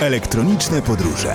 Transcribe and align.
Elektroniczne 0.00 0.82
podróże. 0.82 1.32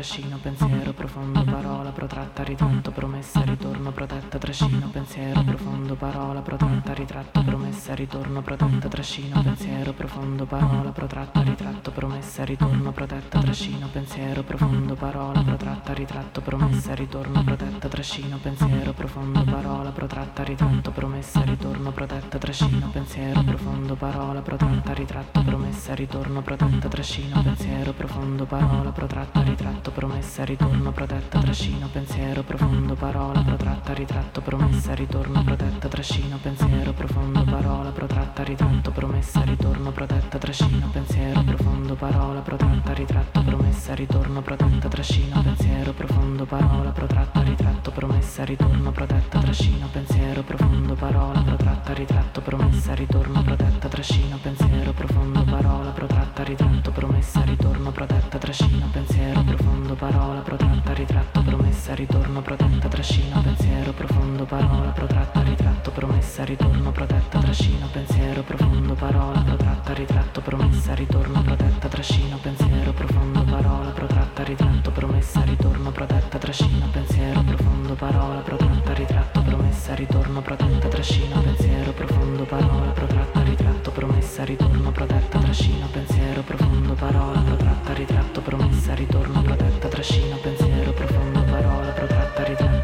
trascino, 0.00 0.38
pensiero, 0.38 0.94
profondo, 0.94 1.44
parola, 1.44 1.90
protratta, 1.90 2.42
ritratto, 2.42 2.90
promessa, 2.90 3.42
ritorno, 3.42 3.92
protetta, 3.92 4.38
trascino, 4.38 4.88
pensiero, 4.88 5.42
profondo, 5.44 5.94
parola, 5.94 6.40
protratta, 6.40 6.94
ritratto, 6.94 7.42
promessa 7.42 7.59
promessa, 7.70 7.94
ritorno, 7.94 8.42
protetta, 8.42 8.88
trascino, 8.88 9.42
pensiero, 9.44 9.92
profondo, 9.92 10.44
parola, 10.44 10.90
protratta, 10.90 11.40
ritratto, 11.40 11.92
promessa, 11.92 12.44
ritorno, 12.44 12.90
protetta, 12.90 13.38
trascino, 13.38 13.86
pensiero, 13.92 14.42
profondo, 14.42 14.94
parola, 14.96 15.40
protratta, 15.40 15.92
ritratto, 15.92 16.40
promessa, 16.40 16.94
ritorno, 16.94 17.44
protetta, 17.44 17.86
trascino, 17.86 18.38
pensiero, 18.38 18.92
profondo, 18.92 19.44
parola, 19.44 19.90
protratta, 19.90 20.42
ritratto, 20.42 20.90
promessa, 20.90 21.42
ritorno, 21.44 21.92
protetta, 21.92 22.38
trascino, 22.38 22.90
pensiero, 22.90 23.42
profondo, 23.44 23.94
parola, 23.94 24.40
protratta, 24.40 24.92
ritratto, 24.92 25.42
promessa, 25.42 25.94
ritorno, 25.94 26.42
protetta, 26.42 26.88
trascino, 26.88 27.40
pensiero, 27.40 27.92
profondo, 27.92 28.46
parola, 28.46 28.90
protratta, 28.90 29.42
ritratto, 29.42 29.90
promessa, 29.92 30.44
ritorno, 30.44 30.90
protetta, 30.90 31.38
trascino, 31.38 31.86
pensiero, 31.86 32.42
profondo, 32.42 32.94
parola, 32.94 33.40
protratta, 33.42 33.92
ritratto, 33.92 34.40
promessa, 34.40 34.92
ritorno, 34.94 35.44
protetta, 35.44 35.86
trascino, 35.86 36.36
pensiero, 36.42 36.92
profondo, 36.92 37.44
parola, 37.44 37.59
parola 37.60 37.90
protratta, 37.90 38.42
ritratto, 38.42 38.90
promessa, 38.90 39.42
ritorno, 39.42 39.92
protetta, 39.92 40.38
trascino, 40.38 40.88
pensiero, 40.90 41.42
profondo, 41.42 41.94
parola 41.94 42.40
protratta, 42.40 42.92
ritratto, 42.94 43.42
promessa, 43.42 43.94
ritorno, 43.94 44.40
protetta, 44.40 44.88
trascino, 44.88 45.42
pensiero, 45.42 45.92
profondo, 45.92 46.46
parola 46.46 46.90
protratta, 46.90 47.42
ritratto, 47.42 47.90
promessa, 47.90 48.44
ritorno, 48.44 48.90
protetta, 48.92 49.38
trascino, 49.40 49.88
pensiero, 49.92 50.42
profondo, 50.42 50.94
parola 50.94 51.40
protratta, 51.42 51.92
ritratto, 51.92 52.40
promessa, 52.40 52.94
ritorno, 52.94 53.42
protetta, 53.42 53.88
trascino, 53.88 54.38
pensiero, 54.40 54.92
profondo, 54.92 55.44
parola 55.44 55.90
protratta, 55.90 56.42
ritratto, 56.42 56.90
promessa, 56.92 57.42
ritorno, 57.44 57.92
protetta, 57.92 58.38
trascino, 58.38 58.88
pensiero, 58.90 59.42
profondo, 59.42 59.94
parola 59.94 60.40
protratta, 60.40 60.92
ritratto, 60.94 61.42
promessa, 61.42 61.94
ritorno, 61.94 62.40
protetta, 62.40 62.88
trascino, 62.88 63.42
pensiero, 63.42 63.92
profondo, 63.92 64.44
parola 64.44 64.90
protratta, 64.92 65.42
ritratto, 65.42 65.90
promessa, 65.90 66.44
ritorno, 66.44 66.90
protetta, 66.90 67.38
trascino, 67.38 67.49
trascino, 67.50 67.88
pensiero 67.90 68.42
profondo, 68.44 68.94
parola 68.94 69.40
protratta, 69.40 69.92
ritratto, 69.92 70.40
promessa, 70.40 70.94
ritorno, 70.94 71.42
protetta, 71.42 71.88
trascino, 71.88 72.38
pensiero 72.40 72.92
profondo, 72.92 73.42
parola 73.42 73.90
protratta, 73.90 74.44
ritratto, 74.44 74.90
promessa, 74.92 75.42
ritorno, 75.42 75.90
protetta, 75.90 76.38
trascino, 76.38 76.88
pensiero 76.92 77.42
profondo, 77.42 77.94
parola 77.94 78.40
protratta, 78.42 78.92
ritratto, 78.92 79.42
promessa, 79.42 79.94
ritorno, 79.94 80.40
protetta, 80.40 80.88
trascino, 80.88 81.42
pensiero 81.42 81.90
profondo, 81.92 82.44
parola 82.44 82.90
protratta, 82.92 83.42
ritratto, 83.42 83.90
promessa, 83.90 84.44
ritorno, 84.44 84.92
protetta, 84.92 85.38
trascino, 85.40 85.86
pensiero 85.90 86.42
profondo, 86.42 86.94
parola 86.94 87.40
protratta, 87.40 87.92
ritratto, 87.94 88.40
promessa, 88.42 88.94
ritorno, 88.94 89.42
protetta, 89.42 89.88
trascino, 89.88 90.36
pensiero 90.36 90.92
profondo, 90.92 91.42
parola 91.42 91.88
protratta, 91.88 92.44
ritratto 92.44 92.79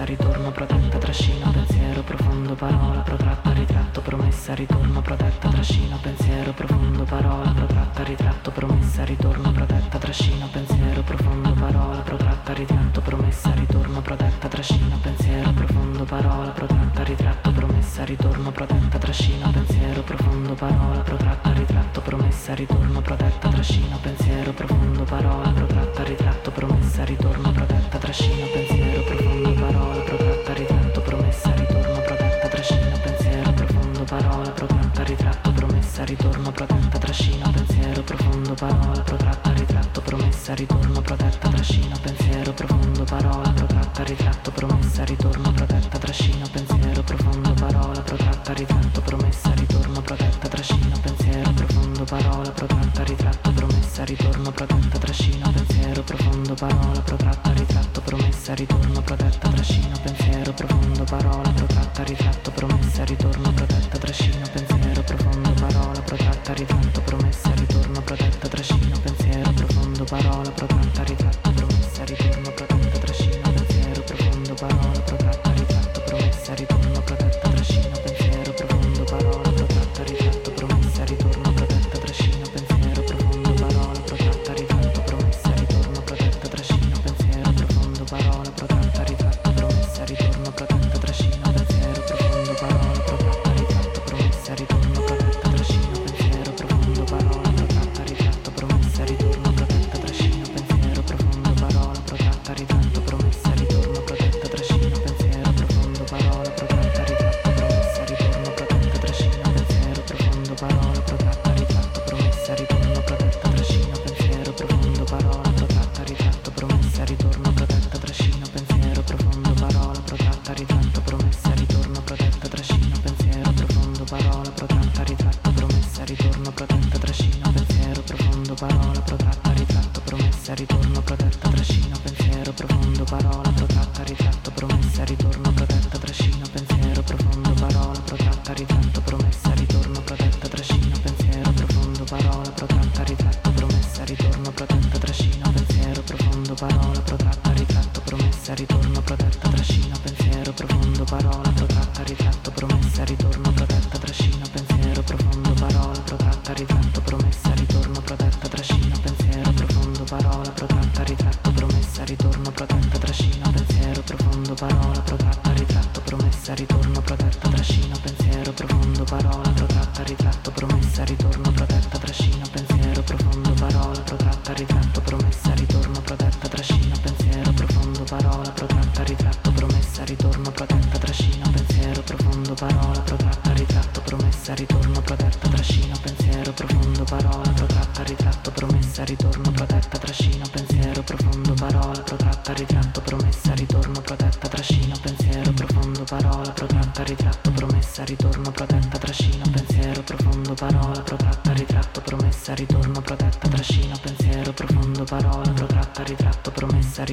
promessa, 0.00 0.04
ritorno, 0.04 0.50
protetta, 0.50 0.98
trascino, 0.98 1.50
pensiero 1.50 2.02
profondo, 2.02 2.54
parola, 2.54 3.00
protratta, 3.00 3.52
ritratto, 3.52 4.00
promessa, 4.00 4.54
ritorno, 4.54 5.02
protetta, 5.02 5.48
trascino, 5.48 5.98
pensiero 6.00 6.52
profondo, 6.52 7.04
parola, 7.04 7.50
protratta, 7.50 8.02
ritratto, 8.04 8.50
promessa, 8.50 9.04
ritorno, 9.04 9.52
protetta, 9.52 9.98
trascino, 9.98 10.48
pensiero 10.50 11.02
profondo, 11.02 11.52
parola, 11.52 11.98
protratta, 11.98 12.52
ritratto, 12.52 13.00
promessa, 13.00 13.52
ritorno, 13.54 14.00
protetta, 14.00 14.48
trascino, 14.48 14.98
pensiero 15.02 15.52
profondo, 15.52 16.04
parola, 16.04 16.50
protratta, 16.50 17.02
ritratto, 17.02 17.52
promessa, 17.52 18.04
ritorno, 18.04 18.50
protetta, 18.52 18.98
trascino, 18.98 19.50
pensiero 19.50 20.02
profondo, 20.02 20.54
parola, 20.54 21.00
protratta, 21.00 21.52
ritratto, 21.52 22.00
promessa, 22.00 22.54
ritorno, 22.54 23.00
protetta, 23.02 23.48
trascino, 23.48 23.98
pensiero 24.00 24.52
profondo, 24.52 25.04
parola, 25.04 25.50
protratta, 25.50 26.02
ritratto, 26.04 26.50
promessa, 26.50 27.04
ritorno, 27.04 27.52
protetta, 27.52 27.98
trascino, 27.98 28.46
pensiero 28.46 29.02
profondo 29.02 29.39
protratta, 35.00 35.04
ritratto, 35.04 35.52
promessa, 35.52 36.04
ritorno, 36.04 36.52
protetta, 36.52 36.98
trascino, 36.98 37.50
pensiero 37.50 38.02
profondo, 38.02 38.54
parola, 38.54 39.00
protratta, 39.00 39.52
ritratto, 39.52 40.00
promessa, 40.00 40.54
ritorno, 40.54 41.00
protetta, 41.00 41.48
trascino, 41.48 41.96
pensiero 42.02 42.52
profondo, 42.52 43.04
parola, 43.04 43.50
protratta, 43.50 44.02
ritratto, 44.02 44.50
promessa, 44.50 45.04
ritorno, 45.04 45.52
protetta, 45.52 45.98
trascino, 45.98 46.46
pensiero 46.52 47.02
profondo, 47.02 47.54
parola, 47.54 48.00
protratta, 48.00 48.52
ritratto, 48.52 49.00
promessa, 49.00 49.52
ritorno, 49.54 50.00
protetta, 50.02 50.48
trascino, 50.48 50.98
pensiero 51.00 51.50
profondo, 51.52 52.04
parola, 52.04 52.50
protratta, 52.50 53.02
ritratto 53.04 53.49
promessa, 54.00 54.04
ritorno 54.04 54.50
protetta, 54.50 54.98
trascino, 54.98 55.52
pensiero 55.52 56.02
profondo, 56.02 56.54
parola 56.54 57.00
protratta, 57.02 57.52
ritratto, 57.52 58.00
promessa, 58.00 58.54
ritorno 58.54 59.02
protetta, 59.02 59.48
trascino, 59.48 59.98
pensiero 60.02 60.52
profondo, 60.52 61.04
parola 61.04 61.50
protratta, 61.52 62.02
ritratto, 62.04 62.50
promessa, 62.50 63.04
ritorno 63.04 63.52
protetta, 63.52 63.98
trascino, 63.98 64.46
pensiero 64.52 65.02
profondo, 65.02 65.52
parola 65.52 66.00
protratta, 66.00 66.52
ritratto, 66.52 67.00
promessa, 67.02 67.52
ritorno 67.54 68.00
protetta, 68.02 68.48
trascino, 68.48 68.98
pensiero 69.02 69.52
profondo, 69.52 70.04
parola 70.04 70.50
protratta, 70.50 71.02
ritratto. 71.04 71.29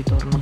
territorio. 0.04 0.37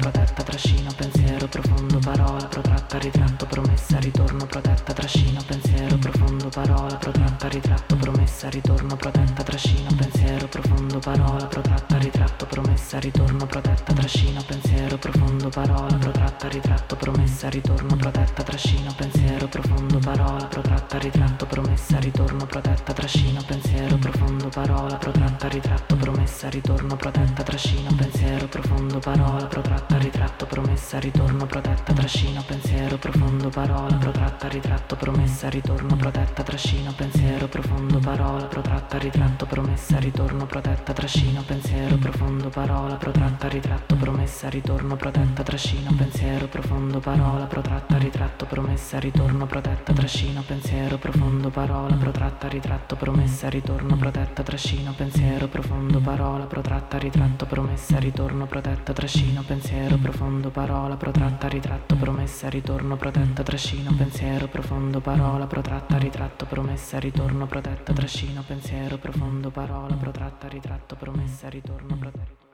Ritratto, 34.95 35.11
promessa, 35.11 35.49
ritorno, 35.49 35.95
protetta, 35.95 36.43
trascina, 36.43 36.91
pensiero 36.95 37.47
profondo, 37.47 37.99
parola, 37.99 38.45
protratta, 38.45 38.97
ritratto, 38.97 39.45
promessa, 39.45 39.99
ritorno, 39.99 40.45
protetta, 40.45 40.93
trascina, 40.93 41.41
pensiero 41.45 41.97
profondo, 41.97 42.49
parola, 42.49 42.95
protratta, 42.95 43.47
ritratto, 43.47 43.95
promessa, 43.95 44.49
ritorno, 44.49 44.95
protetta, 44.95 45.43
trascina, 45.43 45.91
pensiero 45.95 46.47
profondo, 46.47 46.99
parola, 46.99 47.45
protratta, 47.45 47.84
ritratto, 47.97 48.45
promessa, 48.45 48.99
ritorno, 48.99 49.45
protetta, 49.45 49.93
trascina, 49.93 50.41
pensiero 50.41 50.97
profondo, 50.97 51.49
parola, 51.49 51.95
protratta, 51.95 52.47
ritratto, 52.47 52.95
promessa, 52.95 53.49
ritorno, 53.49 53.95
protetta, 53.95 54.43
trascina, 54.43 54.91
pensiero 54.91 55.47
profondo, 55.47 55.99
parola, 55.99 56.45
protratta, 56.45 56.97
ritratto, 56.97 57.45
promessa, 57.45 57.97
ritorno, 57.99 58.45
protetta, 58.45 58.93
trascina, 58.93 59.43
pensiero 59.45 59.97
profondo, 59.97 60.49
parola, 60.49 60.95
protratta, 60.95 61.47
ritratto, 61.47 61.95
promessa, 61.95 62.49
ritorno, 62.49 62.95
protetta, 62.95 63.43
trascina, 63.43 63.91
pensiero 63.97 64.47
profondo, 64.47 64.99
parola, 65.01 65.45
protratta, 65.47 65.97
ritratto, 65.97 66.45
promessa, 66.45 66.99
ritorno, 66.99 67.45
protetta, 67.47 67.93
trascina, 67.93 68.43
pensiero 68.45 68.97
profondo, 68.97 69.49
parola, 69.49 69.95
protratta, 69.95 70.47
ritratto, 70.47 70.95
promessa, 70.95 71.49
ritorno, 71.49 71.95
protetta. 71.97 72.44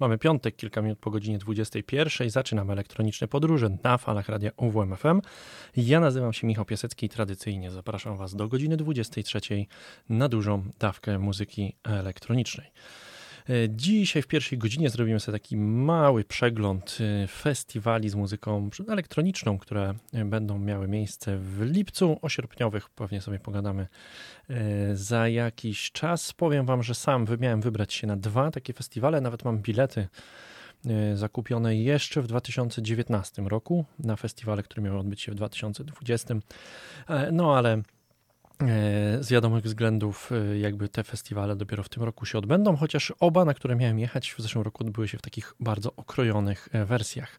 Mamy 0.00 0.18
piątek, 0.18 0.56
kilka 0.56 0.82
minut 0.82 0.98
po 0.98 1.10
godzinie 1.10 1.38
21. 1.38 2.30
Zaczynamy 2.30 2.72
elektroniczne 2.72 3.28
podróże 3.28 3.70
na 3.84 3.98
falach 3.98 4.28
radia 4.28 4.50
UWMFM. 4.56 5.20
Ja 5.76 6.00
nazywam 6.00 6.32
się 6.32 6.46
Michał 6.46 6.64
Piasecki 6.64 7.06
i 7.06 7.08
tradycyjnie 7.08 7.70
zapraszam 7.70 8.16
Was 8.16 8.34
do 8.34 8.48
godziny 8.48 8.76
23 8.76 9.40
na 10.08 10.28
dużą 10.28 10.62
dawkę 10.78 11.18
muzyki 11.18 11.76
elektronicznej. 11.84 12.66
Dzisiaj 13.68 14.22
w 14.22 14.26
pierwszej 14.26 14.58
godzinie 14.58 14.90
zrobimy 14.90 15.20
sobie 15.20 15.38
taki 15.38 15.56
mały 15.56 16.24
przegląd 16.24 16.98
festiwali 17.28 18.08
z 18.08 18.14
muzyką 18.14 18.70
elektroniczną, 18.88 19.58
które 19.58 19.94
będą 20.24 20.58
miały 20.58 20.88
miejsce 20.88 21.36
w 21.36 21.60
lipcu. 21.60 22.18
O 22.22 22.28
sierpniowych 22.28 22.90
pewnie 22.90 23.20
sobie 23.20 23.38
pogadamy 23.38 23.86
za 24.94 25.28
jakiś 25.28 25.92
czas. 25.92 26.32
Powiem 26.32 26.66
Wam, 26.66 26.82
że 26.82 26.94
sam 26.94 27.26
miałem 27.40 27.60
wybrać 27.60 27.94
się 27.94 28.06
na 28.06 28.16
dwa 28.16 28.50
takie 28.50 28.72
festiwale, 28.72 29.20
nawet 29.20 29.44
mam 29.44 29.58
bilety 29.58 30.08
zakupione 31.14 31.76
jeszcze 31.76 32.22
w 32.22 32.26
2019 32.26 33.42
roku 33.42 33.84
na 33.98 34.16
festiwale, 34.16 34.62
które 34.62 34.82
miały 34.82 34.98
odbyć 34.98 35.20
się 35.20 35.32
w 35.32 35.34
2020. 35.34 36.34
No 37.32 37.56
ale 37.56 37.82
z 39.20 39.30
wiadomych 39.30 39.64
względów, 39.64 40.30
jakby 40.60 40.88
te 40.88 41.04
festiwale 41.04 41.56
dopiero 41.56 41.82
w 41.82 41.88
tym 41.88 42.02
roku 42.02 42.26
się 42.26 42.38
odbędą, 42.38 42.76
chociaż 42.76 43.12
oba, 43.20 43.44
na 43.44 43.54
które 43.54 43.76
miałem 43.76 43.98
jechać 43.98 44.32
w 44.32 44.40
zeszłym 44.40 44.64
roku, 44.64 44.84
odbyły 44.84 45.08
się 45.08 45.18
w 45.18 45.22
takich 45.22 45.54
bardzo 45.60 45.92
okrojonych 45.96 46.68
wersjach. 46.86 47.38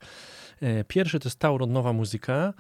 Pierwszy 0.88 1.20
to 1.20 1.30
jest 1.30 1.40
Tauron 1.40 1.72
Nowa 1.72 1.94
Muzyka, 1.94 2.54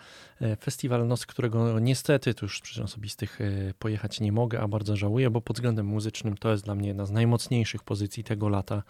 festiwal, 0.60 1.08
no, 1.08 1.18
z 1.18 1.25
którego 1.25 1.80
niestety, 1.80 2.34
tu 2.34 2.46
już 2.46 2.58
z 2.58 2.62
przyczyn 2.62 2.84
osobistych 2.84 3.40
pojechać 3.80 4.19
nie 4.19 4.31
mogę, 4.31 4.60
a 4.60 4.68
bardzo 4.68 4.96
żałuję, 4.96 5.30
bo 5.30 5.42
pod 5.42 5.56
względem 5.58 5.86
muzycznym 5.86 6.38
to 6.38 6.52
jest 6.52 6.63
dla 6.63 6.75
mnie 6.75 6.88
jedna 6.88 7.06
z 7.06 7.12
najmocniejszych 7.12 7.84
pozycji 7.84 8.24
tego 8.24 8.50
lata 8.50 8.84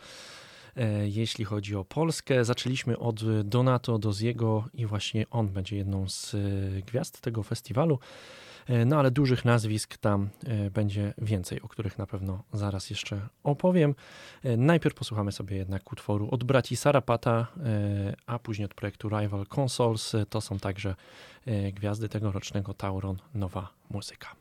jeśli 1.04 1.46
chodzi 1.46 1.76
o 1.76 1.86
Polskę. 1.86 2.46
Zaczęliśmy 2.46 3.00
od 3.00 3.44
Donato 3.44 4.00
Doziego 4.00 4.66
i 4.74 4.86
właśnie 4.86 5.26
on 5.30 5.50
będzie 5.50 5.78
jedną 5.78 6.10
z 6.10 6.36
gwiazd 6.86 7.22
tego 7.22 7.44
festiwalu. 7.44 8.00
No 8.86 9.00
ale 9.00 9.12
dużych 9.12 9.46
nazwisk 9.46 9.98
tam 9.98 10.30
będzie 10.72 11.14
więcej, 11.18 11.62
o 11.62 11.68
których 11.68 11.98
na 11.98 12.08
pewno 12.08 12.44
zaraz 12.54 12.90
jeszcze 12.90 13.22
opowiem. 13.44 13.96
Najpierw 14.58 14.96
posłuchamy 14.96 15.32
sobie 15.32 15.58
jednak 15.58 15.92
utworu 15.92 16.28
od 16.32 16.44
braci 16.44 16.76
Sarapata, 16.76 17.48
a 18.26 18.40
później 18.40 18.66
od 18.66 18.74
projektu 18.74 19.10
Rival 19.10 19.46
Consoles. 19.60 20.16
To 20.30 20.42
są 20.42 20.60
także 20.60 20.96
gwiazdy 21.74 22.10
tegorocznego 22.10 22.74
Tauron 22.74 23.18
Nowa 23.34 23.70
Muzyka. 23.90 24.41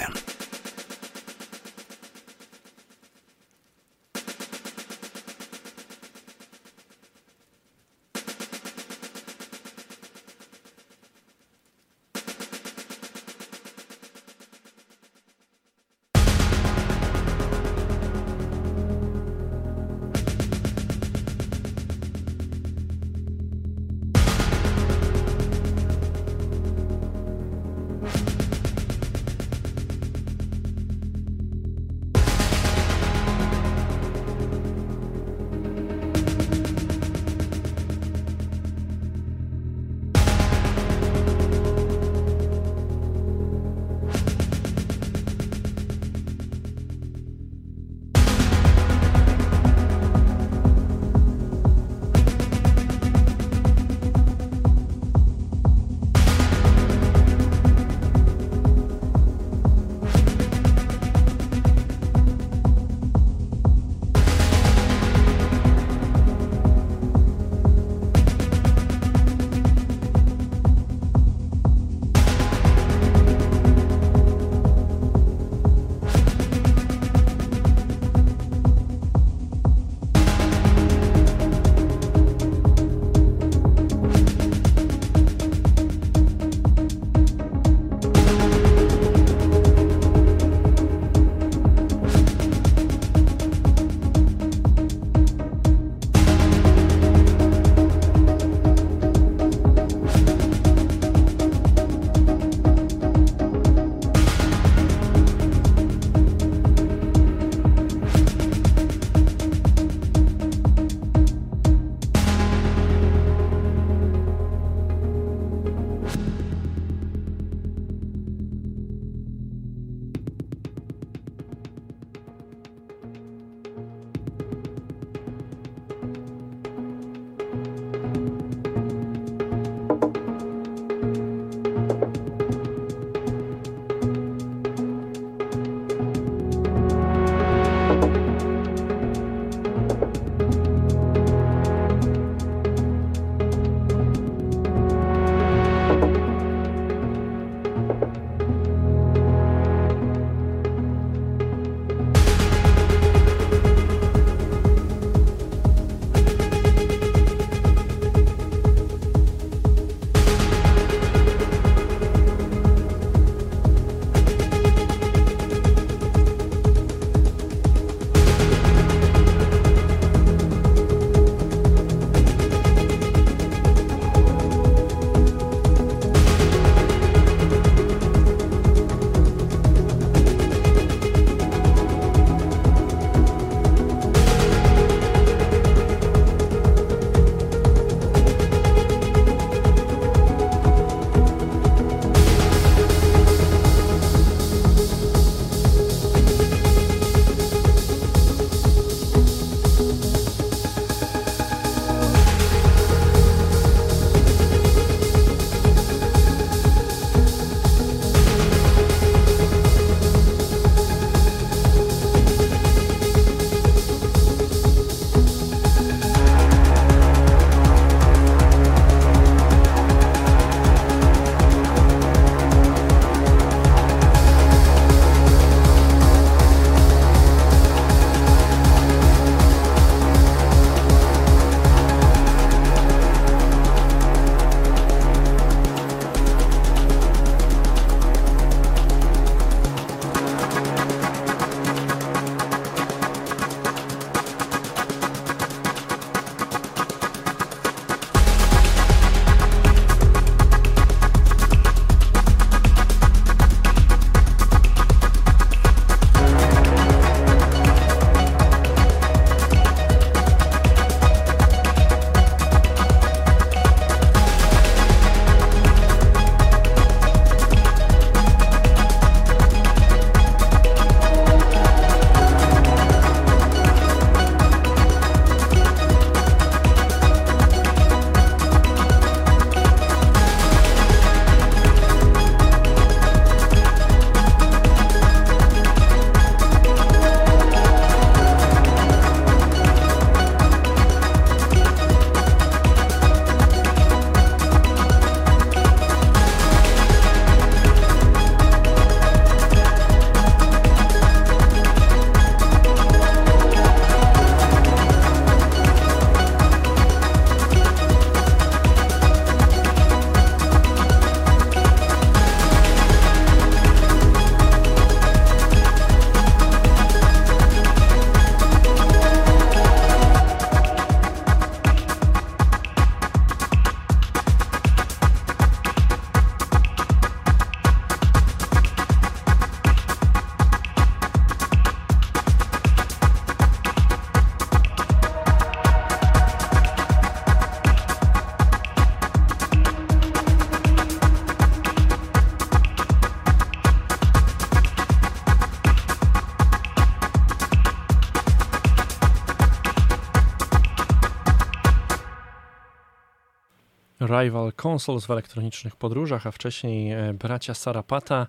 Consoles 354.65 355.05
w 355.05 355.11
elektronicznych 355.11 355.75
podróżach, 355.75 356.27
a 356.27 356.31
wcześniej 356.31 356.91
e, 356.91 357.13
bracia 357.13 357.53
Sarapata. 357.53 358.27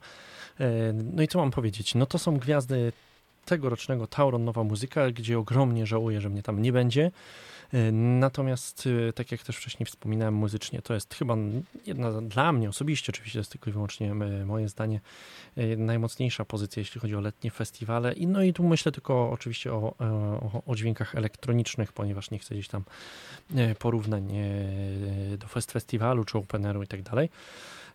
E, 0.60 0.92
no 0.92 1.22
i 1.22 1.28
co 1.28 1.38
mam 1.38 1.50
powiedzieć? 1.50 1.94
No 1.94 2.06
to 2.06 2.18
są 2.18 2.36
gwiazdy 2.36 2.92
tegorocznego 3.44 4.06
Tauron 4.06 4.44
Nowa 4.44 4.64
Muzyka, 4.64 5.10
gdzie 5.10 5.38
ogromnie 5.38 5.86
żałuję, 5.86 6.20
że 6.20 6.28
mnie 6.28 6.42
tam 6.42 6.62
nie 6.62 6.72
będzie. 6.72 7.10
E, 7.72 7.92
natomiast, 7.92 8.88
tak 9.14 9.32
jak 9.32 9.42
też 9.42 9.56
wcześniej 9.56 9.86
wspominałem, 9.86 10.34
muzycznie 10.34 10.82
to 10.82 10.94
jest 10.94 11.14
chyba 11.14 11.36
jedna 11.86 12.12
dla 12.20 12.52
mnie 12.52 12.68
osobiście, 12.68 13.12
oczywiście 13.12 13.38
to 13.38 13.40
jest 13.40 13.52
tylko 13.52 13.70
i 13.70 13.72
wyłącznie 13.72 14.14
moje 14.44 14.68
zdanie, 14.68 15.00
najmocniejsza 15.76 16.44
pozycja, 16.44 16.80
jeśli 16.80 17.00
chodzi 17.00 17.16
o 17.16 17.20
letnie 17.20 17.50
festiwale. 17.50 18.12
I, 18.12 18.26
no 18.26 18.42
i 18.42 18.52
tu 18.52 18.64
myślę 18.64 18.92
tylko 18.92 19.30
oczywiście 19.30 19.72
o, 19.72 19.94
o, 19.98 20.62
o 20.66 20.76
dźwiękach 20.76 21.14
elektronicznych, 21.14 21.92
ponieważ 21.92 22.30
nie 22.30 22.38
chcę 22.38 22.54
gdzieś 22.54 22.68
tam 22.68 22.84
porównań 23.78 24.32
do 25.38 25.46
Fest 25.46 25.72
Festiwalu 25.72 26.24
czy 26.24 26.38
Openeru 26.38 26.82
i 26.82 26.86
tak 26.86 27.02
dalej. 27.02 27.28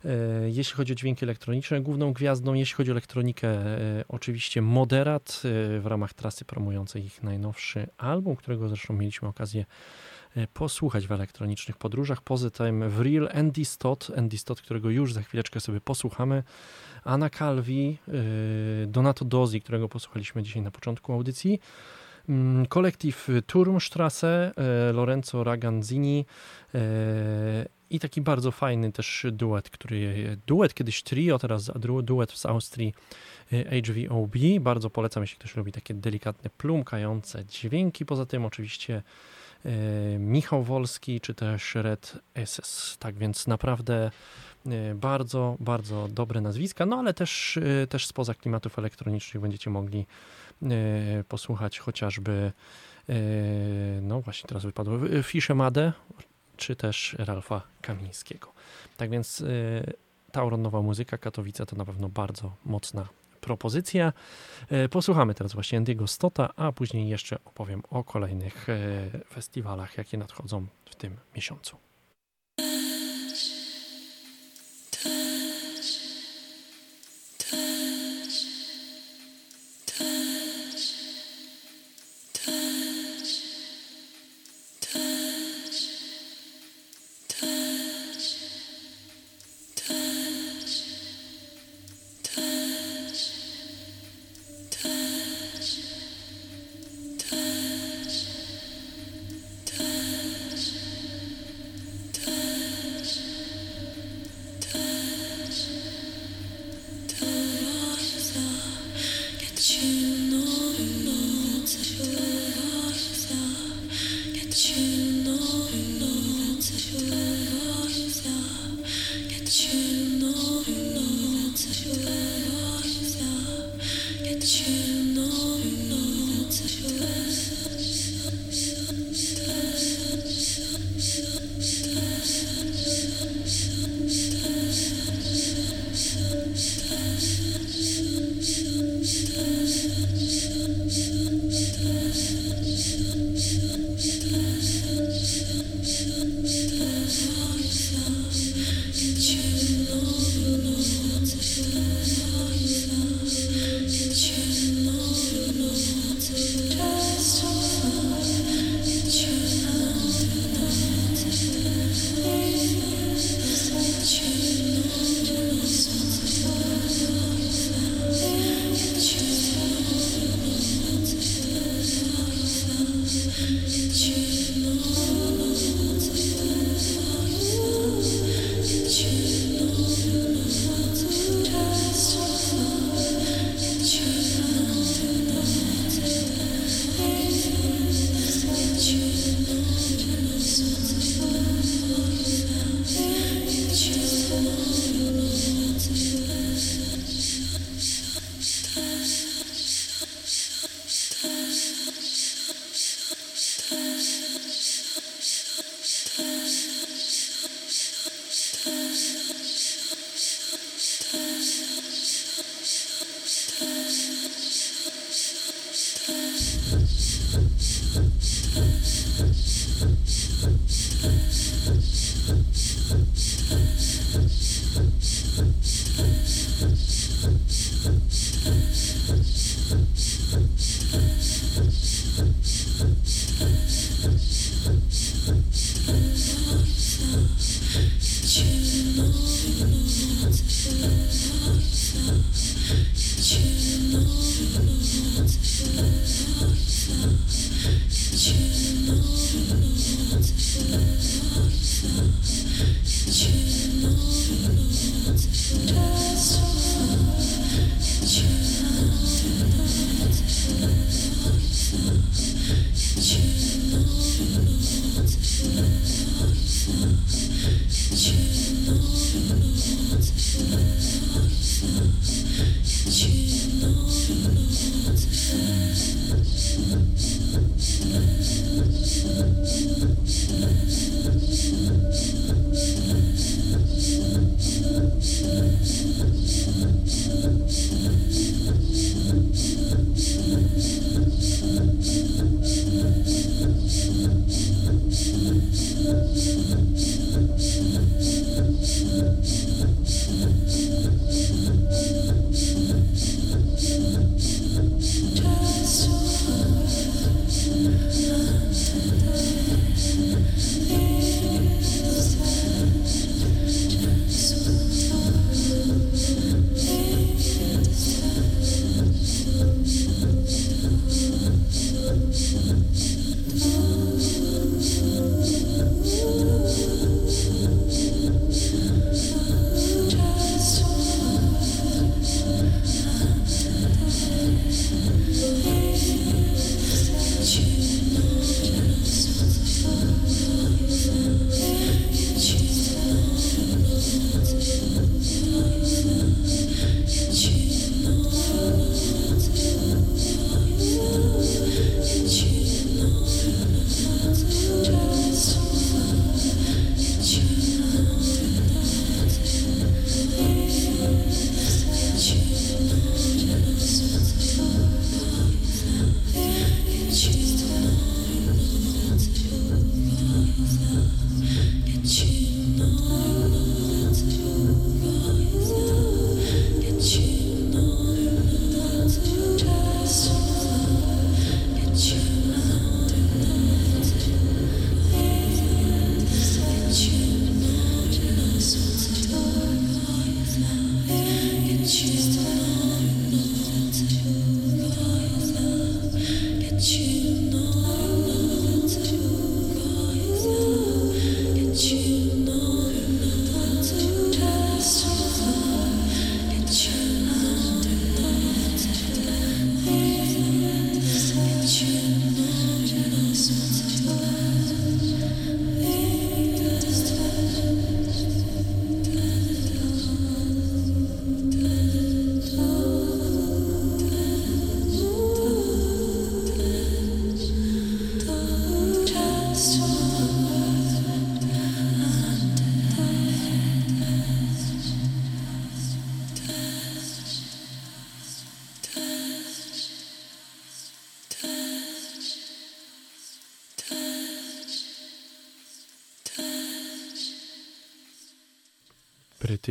E, 0.05 0.49
jeśli 0.49 0.75
chodzi 0.75 0.93
o 0.93 0.95
dźwięki 0.95 1.25
elektroniczne, 1.25 1.81
główną 1.81 2.13
gwiazdą, 2.13 2.53
jeśli 2.53 2.75
chodzi 2.75 2.91
o 2.91 2.93
elektronikę, 2.93 3.47
e, 3.47 4.03
oczywiście 4.07 4.61
Moderat 4.61 5.41
e, 5.45 5.79
w 5.79 5.85
ramach 5.85 6.13
trasy 6.13 6.45
promującej 6.45 7.05
ich 7.05 7.23
najnowszy 7.23 7.87
album, 7.97 8.35
którego 8.35 8.69
zresztą 8.69 8.93
mieliśmy 8.93 9.27
okazję 9.27 9.65
posłuchać 10.53 11.07
w 11.07 11.11
elektronicznych 11.11 11.77
podróżach. 11.77 12.21
Poza 12.21 12.49
tym 12.49 12.89
w 12.89 13.01
Real 13.01 13.29
Andy 13.33 13.65
Stott, 13.65 14.11
Andy 14.17 14.37
Stott, 14.37 14.61
którego 14.61 14.89
już 14.89 15.13
za 15.13 15.21
chwileczkę 15.21 15.59
sobie 15.59 15.81
posłuchamy, 15.81 16.43
Anna 17.07 17.29
Calvi, 17.29 17.97
Donato 18.87 19.25
Dozi, 19.25 19.61
którego 19.61 19.89
posłuchaliśmy 19.89 20.43
dzisiaj 20.43 20.61
na 20.61 20.71
początku 20.71 21.13
audycji, 21.13 21.59
mm, 22.29 22.65
kolektyw 22.65 23.27
Turmstrasse, 23.47 24.51
Lorenzo 24.93 25.43
Raganzini, 25.43 26.25
i 27.89 27.99
taki 27.99 28.21
bardzo 28.21 28.51
fajny 28.51 28.91
też 28.91 29.25
duet, 29.31 29.69
który 29.69 30.37
duet 30.47 30.73
kiedyś 30.73 31.03
trio, 31.03 31.39
teraz 31.39 31.71
duet 32.03 32.31
z 32.31 32.45
Austrii 32.45 32.93
y, 33.53 33.81
HVOB. 34.09 34.35
Bardzo 34.59 34.89
polecam, 34.89 35.23
jeśli 35.23 35.37
ktoś 35.37 35.55
lubi 35.55 35.71
takie 35.71 35.93
delikatne, 35.93 36.49
plumkające 36.57 37.45
dźwięki. 37.45 38.05
Poza 38.05 38.25
tym 38.25 38.45
oczywiście 38.45 39.03
y, 39.65 39.69
Michał 40.19 40.63
Wolski 40.63 41.21
czy 41.21 41.33
też 41.33 41.75
Red 41.75 42.19
SS. 42.45 42.97
Tak 42.99 43.15
więc 43.15 43.47
naprawdę 43.47 44.07
y, 44.07 44.46
bardzo, 44.95 45.57
bardzo 45.59 46.07
dobre 46.07 46.41
nazwiska, 46.41 46.85
no 46.85 46.99
ale 46.99 47.13
też, 47.13 47.59
też 47.89 48.07
spoza 48.07 48.33
klimatów 48.33 48.79
elektronicznych 48.79 49.41
będziecie 49.41 49.69
mogli 49.69 50.05
posłuchać 51.27 51.79
chociażby 51.79 52.51
no 54.01 54.21
właśnie 54.21 54.47
teraz 54.47 54.63
wypadło 54.63 54.97
Fiszemadę, 55.23 55.93
czy 56.57 56.75
też 56.75 57.15
Ralfa 57.19 57.61
Kamińskiego. 57.81 58.53
Tak 58.97 59.09
więc 59.09 59.43
Tauron 60.31 60.61
Nowa 60.61 60.81
Muzyka 60.81 61.17
Katowice 61.17 61.65
to 61.65 61.75
na 61.75 61.85
pewno 61.85 62.09
bardzo 62.09 62.55
mocna 62.65 63.07
propozycja. 63.41 64.13
Posłuchamy 64.91 65.33
teraz 65.33 65.53
właśnie 65.53 65.81
Andy'ego 65.81 66.07
Stota, 66.07 66.49
a 66.55 66.71
później 66.71 67.09
jeszcze 67.09 67.37
opowiem 67.45 67.83
o 67.89 68.03
kolejnych 68.03 68.67
festiwalach, 69.29 69.97
jakie 69.97 70.17
nadchodzą 70.17 70.67
w 70.85 70.95
tym 70.95 71.17
miesiącu. 71.35 71.77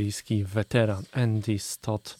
Brytyjski 0.06 0.44
weteran 0.44 1.02
Andy 1.12 1.58
Stott. 1.58 2.18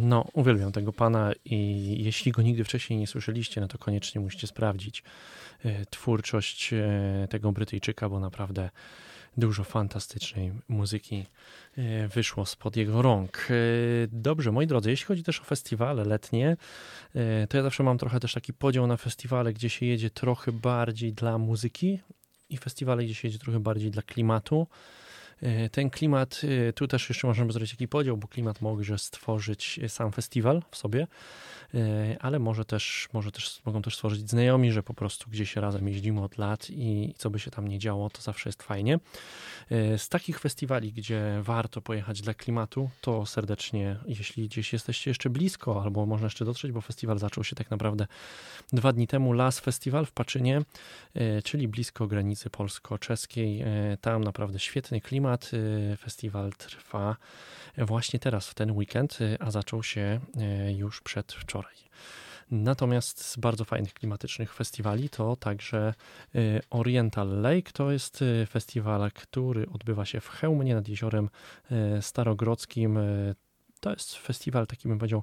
No, 0.00 0.28
uwielbiam 0.32 0.72
tego 0.72 0.92
pana 0.92 1.32
i 1.44 1.96
jeśli 2.04 2.32
go 2.32 2.42
nigdy 2.42 2.64
wcześniej 2.64 2.98
nie 2.98 3.06
słyszeliście, 3.06 3.60
no 3.60 3.68
to 3.68 3.78
koniecznie 3.78 4.20
musicie 4.20 4.46
sprawdzić 4.46 5.02
e, 5.64 5.86
twórczość 5.86 6.72
e, 6.72 7.28
tego 7.30 7.52
Brytyjczyka, 7.52 8.08
bo 8.08 8.20
naprawdę 8.20 8.70
dużo 9.36 9.64
fantastycznej 9.64 10.52
muzyki 10.68 11.26
e, 11.76 12.08
wyszło 12.08 12.46
spod 12.46 12.76
jego 12.76 13.02
rąk. 13.02 13.48
Dobrze, 14.08 14.52
moi 14.52 14.66
drodzy, 14.66 14.90
jeśli 14.90 15.06
chodzi 15.06 15.22
też 15.22 15.40
o 15.40 15.44
festiwale 15.44 16.04
letnie, 16.04 16.56
to 17.48 17.56
ja 17.56 17.62
zawsze 17.62 17.82
mam 17.82 17.98
trochę 17.98 18.20
też 18.20 18.32
taki 18.34 18.52
podział 18.52 18.86
na 18.86 18.96
festiwale, 18.96 19.52
gdzie 19.52 19.70
się 19.70 19.86
jedzie 19.86 20.10
trochę 20.10 20.52
bardziej 20.52 21.12
dla 21.12 21.38
muzyki 21.38 21.98
i 22.50 22.56
festiwale, 22.56 23.04
gdzie 23.04 23.14
się 23.14 23.28
jedzie 23.28 23.38
trochę 23.38 23.60
bardziej 23.60 23.90
dla 23.90 24.02
klimatu. 24.02 24.66
E, 25.42 25.68
ten 25.68 25.90
klimat, 25.90 26.40
e, 26.68 26.72
tu 26.72 26.88
też 26.88 27.08
jeszcze 27.08 27.26
możemy 27.26 27.52
zrobić 27.52 27.70
taki 27.70 27.88
podział, 27.88 28.16
bo 28.16 28.28
klimat 28.28 28.60
może 28.60 28.98
stworzyć 28.98 29.80
sam 29.88 30.12
festiwal 30.12 30.62
w 30.70 30.76
sobie, 30.76 31.02
e, 31.02 31.06
ale 32.20 32.38
może 32.38 32.64
też, 32.64 33.08
może 33.12 33.32
też 33.32 33.60
mogą 33.64 33.82
też 33.82 33.94
stworzyć 33.94 34.30
znajomi, 34.30 34.72
że 34.72 34.82
po 34.82 34.94
prostu 34.94 35.30
gdzieś 35.30 35.56
razem 35.56 35.88
jeździmy 35.88 36.22
od 36.22 36.38
lat 36.38 36.70
i 36.70 37.14
co 37.16 37.30
by 37.30 37.38
się 37.38 37.50
tam 37.50 37.68
nie 37.68 37.78
działo, 37.78 38.10
to 38.10 38.22
zawsze 38.22 38.48
jest 38.48 38.62
fajnie. 38.62 38.98
Z 39.96 40.08
takich 40.08 40.40
festiwali, 40.40 40.92
gdzie 40.92 41.40
warto 41.42 41.80
pojechać 41.80 42.22
dla 42.22 42.34
klimatu, 42.34 42.90
to 43.00 43.26
serdecznie, 43.26 43.96
jeśli 44.06 44.48
gdzieś 44.48 44.72
jesteście 44.72 45.10
jeszcze 45.10 45.30
blisko, 45.30 45.82
albo 45.82 46.06
można 46.06 46.26
jeszcze 46.26 46.44
dotrzeć, 46.44 46.72
bo 46.72 46.80
festiwal 46.80 47.18
zaczął 47.18 47.44
się 47.44 47.56
tak 47.56 47.70
naprawdę 47.70 48.06
dwa 48.72 48.92
dni 48.92 49.06
temu, 49.06 49.32
Las 49.32 49.60
Festiwal 49.60 50.06
w 50.06 50.12
Paczynie, 50.12 50.62
czyli 51.44 51.68
blisko 51.68 52.06
granicy 52.06 52.50
polsko-czeskiej. 52.50 53.64
Tam 54.00 54.24
naprawdę 54.24 54.58
świetny 54.58 55.00
klimat, 55.00 55.50
festiwal 55.98 56.52
trwa 56.52 57.16
właśnie 57.78 58.18
teraz, 58.18 58.48
w 58.48 58.54
ten 58.54 58.70
weekend, 58.70 59.18
a 59.40 59.50
zaczął 59.50 59.82
się 59.82 60.20
już 60.76 61.00
przedwczoraj. 61.62 61.92
Natomiast 62.50 63.24
z 63.24 63.36
bardzo 63.36 63.64
fajnych 63.64 63.94
klimatycznych 63.94 64.54
festiwali 64.54 65.08
to 65.08 65.36
także 65.36 65.94
Oriental 66.70 67.40
Lake. 67.40 67.72
To 67.72 67.90
jest 67.90 68.24
festiwal, 68.48 69.10
który 69.12 69.66
odbywa 69.70 70.04
się 70.04 70.20
w 70.20 70.28
Chełmnie 70.28 70.74
nad 70.74 70.88
jeziorem 70.88 71.28
Starogrodzkim. 72.00 72.98
To 73.80 73.90
jest 73.90 74.16
festiwal, 74.16 74.66
taki 74.66 74.88
bym 74.88 74.98
powiedział, 74.98 75.22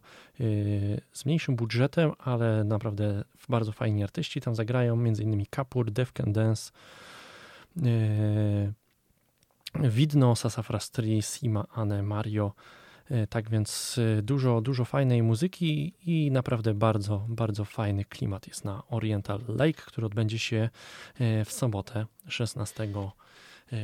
z 1.13 1.25
mniejszym 1.25 1.55
budżetem, 1.55 2.11
ale 2.19 2.63
naprawdę 2.63 3.23
bardzo 3.49 3.71
fajni 3.71 4.03
artyści 4.03 4.41
tam 4.41 4.55
zagrają, 4.55 4.93
m.in. 4.93 5.45
Kapur, 5.49 5.91
Defken 5.91 6.33
Dance, 6.33 6.71
Widno, 9.75 10.35
Sassafrastri, 10.35 11.21
Sima, 11.21 11.65
Anne, 11.73 12.03
Mario. 12.03 12.53
E, 13.09 13.27
tak 13.27 13.49
więc 13.49 13.99
e, 14.19 14.21
dużo, 14.21 14.61
dużo 14.61 14.85
fajnej 14.85 15.23
muzyki 15.23 15.93
i 16.05 16.31
naprawdę 16.31 16.73
bardzo, 16.73 17.25
bardzo 17.29 17.65
fajny 17.65 18.05
klimat 18.05 18.47
jest 18.47 18.65
na 18.65 18.83
Oriental 18.89 19.39
Lake, 19.47 19.81
który 19.85 20.07
odbędzie 20.07 20.39
się 20.39 20.69
e, 21.19 21.45
w 21.45 21.51
sobotę 21.51 22.05
16 22.27 22.83
E, 22.83 23.28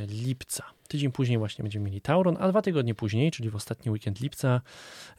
lipca. 0.08 0.76
Tydzień 0.88 1.12
później 1.12 1.38
właśnie 1.38 1.62
będziemy 1.62 1.84
mieli 1.84 2.00
Tauron, 2.00 2.36
a 2.40 2.48
dwa 2.48 2.62
tygodnie 2.62 2.94
później, 2.94 3.30
czyli 3.30 3.50
w 3.50 3.56
ostatni 3.56 3.92
weekend 3.92 4.20
lipca, 4.20 4.60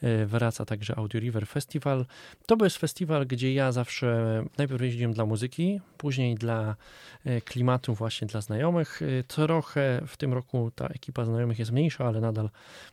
e, 0.02 0.26
wraca 0.26 0.64
także 0.64 0.98
Audio 0.98 1.20
River 1.20 1.46
Festival. 1.46 2.06
To 2.46 2.56
jest 2.64 2.76
festiwal, 2.76 3.26
gdzie 3.26 3.54
ja 3.54 3.72
zawsze 3.72 4.44
najpierw 4.58 4.82
jeździłem 4.82 5.12
dla 5.12 5.26
muzyki, 5.26 5.80
później 5.96 6.34
dla 6.34 6.76
e, 7.24 7.40
klimatu, 7.40 7.94
właśnie 7.94 8.26
dla 8.26 8.40
znajomych. 8.40 9.00
Trochę 9.28 10.02
w 10.06 10.16
tym 10.16 10.32
roku 10.32 10.70
ta 10.74 10.86
ekipa 10.86 11.24
znajomych 11.24 11.58
jest 11.58 11.72
mniejsza, 11.72 12.04
ale 12.04 12.20
nadal, 12.20 12.50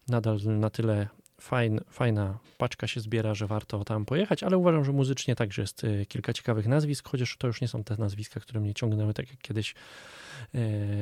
nadal 0.07 0.39
na 0.45 0.69
tyle 0.69 1.07
fajn, 1.41 1.79
fajna 1.89 2.37
paczka 2.57 2.87
się 2.87 2.99
zbiera, 2.99 3.33
że 3.33 3.47
warto 3.47 3.83
tam 3.83 4.05
pojechać, 4.05 4.43
ale 4.43 4.57
uważam, 4.57 4.85
że 4.85 4.91
muzycznie 4.91 5.35
także 5.35 5.61
jest 5.61 5.85
kilka 6.07 6.33
ciekawych 6.33 6.67
nazwisk, 6.67 7.09
chociaż 7.09 7.37
to 7.37 7.47
już 7.47 7.61
nie 7.61 7.67
są 7.67 7.83
te 7.83 7.97
nazwiska, 7.97 8.39
które 8.39 8.59
mnie 8.59 8.73
ciągnęły 8.73 9.13
tak 9.13 9.29
jak 9.29 9.39
kiedyś 9.39 9.75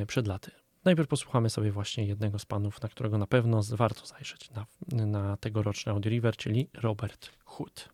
przed 0.08 0.28
laty. 0.28 0.63
Najpierw 0.86 1.10
posłuchamy 1.10 1.50
sobie 1.50 1.72
właśnie 1.72 2.06
jednego 2.06 2.40
z 2.40 2.46
panów, 2.46 2.82
na 2.82 2.90
którego 2.90 3.18
na 3.18 3.28
pewno 3.28 3.62
warto 3.70 4.06
zajrzeć 4.06 4.52
na, 4.52 4.66
na 5.06 5.38
tegoroczny 5.38 5.92
Audio 5.92 6.10
River, 6.10 6.36
czyli 6.36 6.70
Robert 6.74 7.32
Hood. 7.46 7.90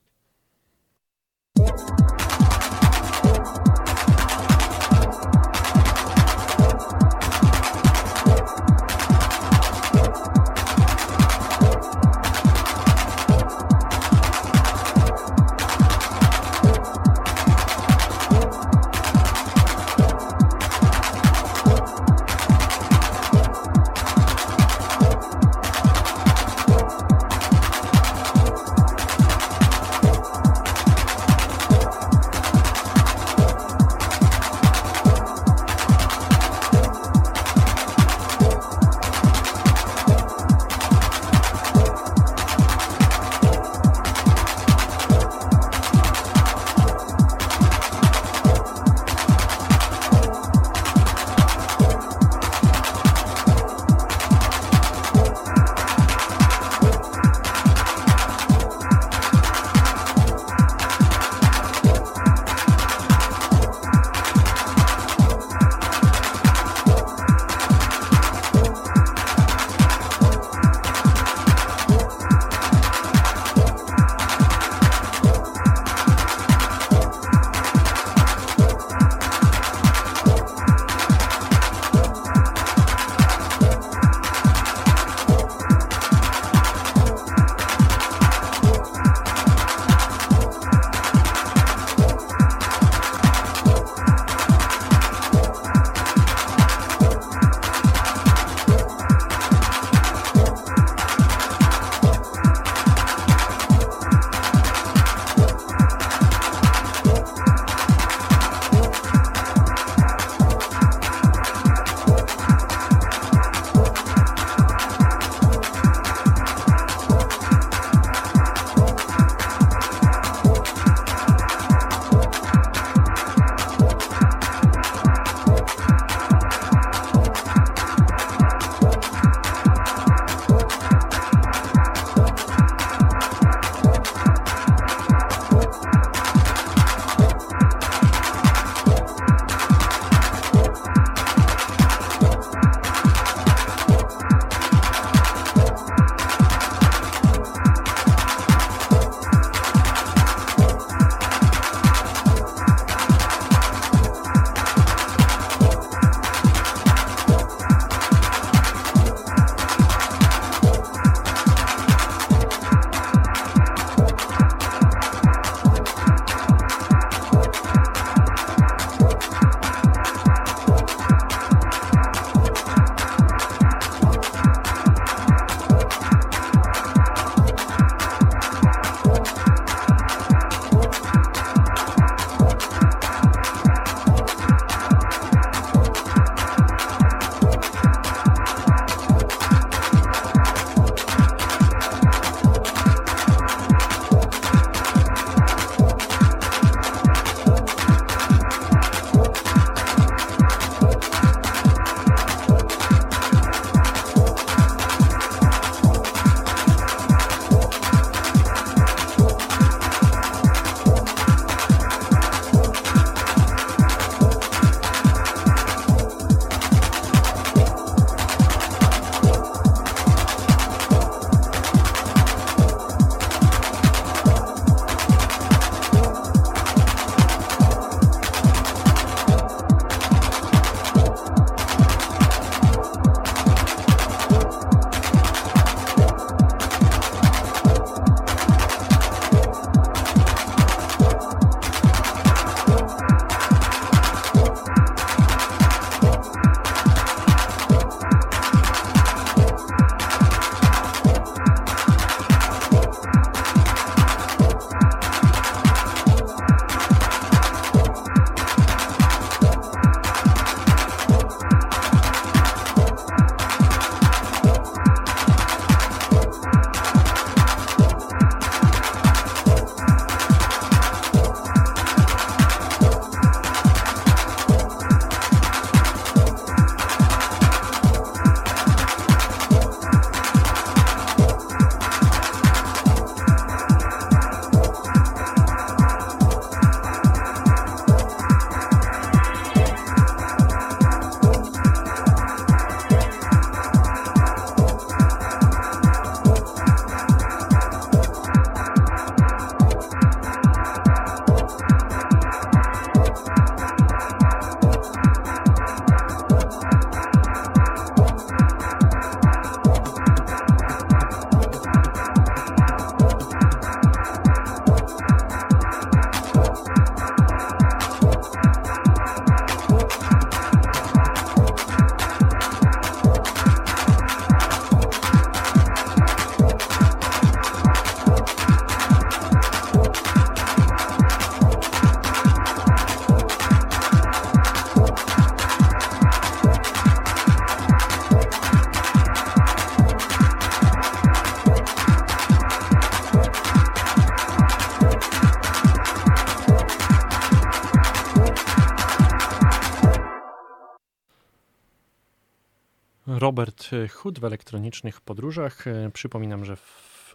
Robert 353.72 353.92
Hood 353.94 354.20
w 354.20 354.24
elektronicznych 354.24 355.02
podróżach. 355.02 355.68
E, 355.68 355.92
przypominam, 355.94 356.46
że 356.46 356.58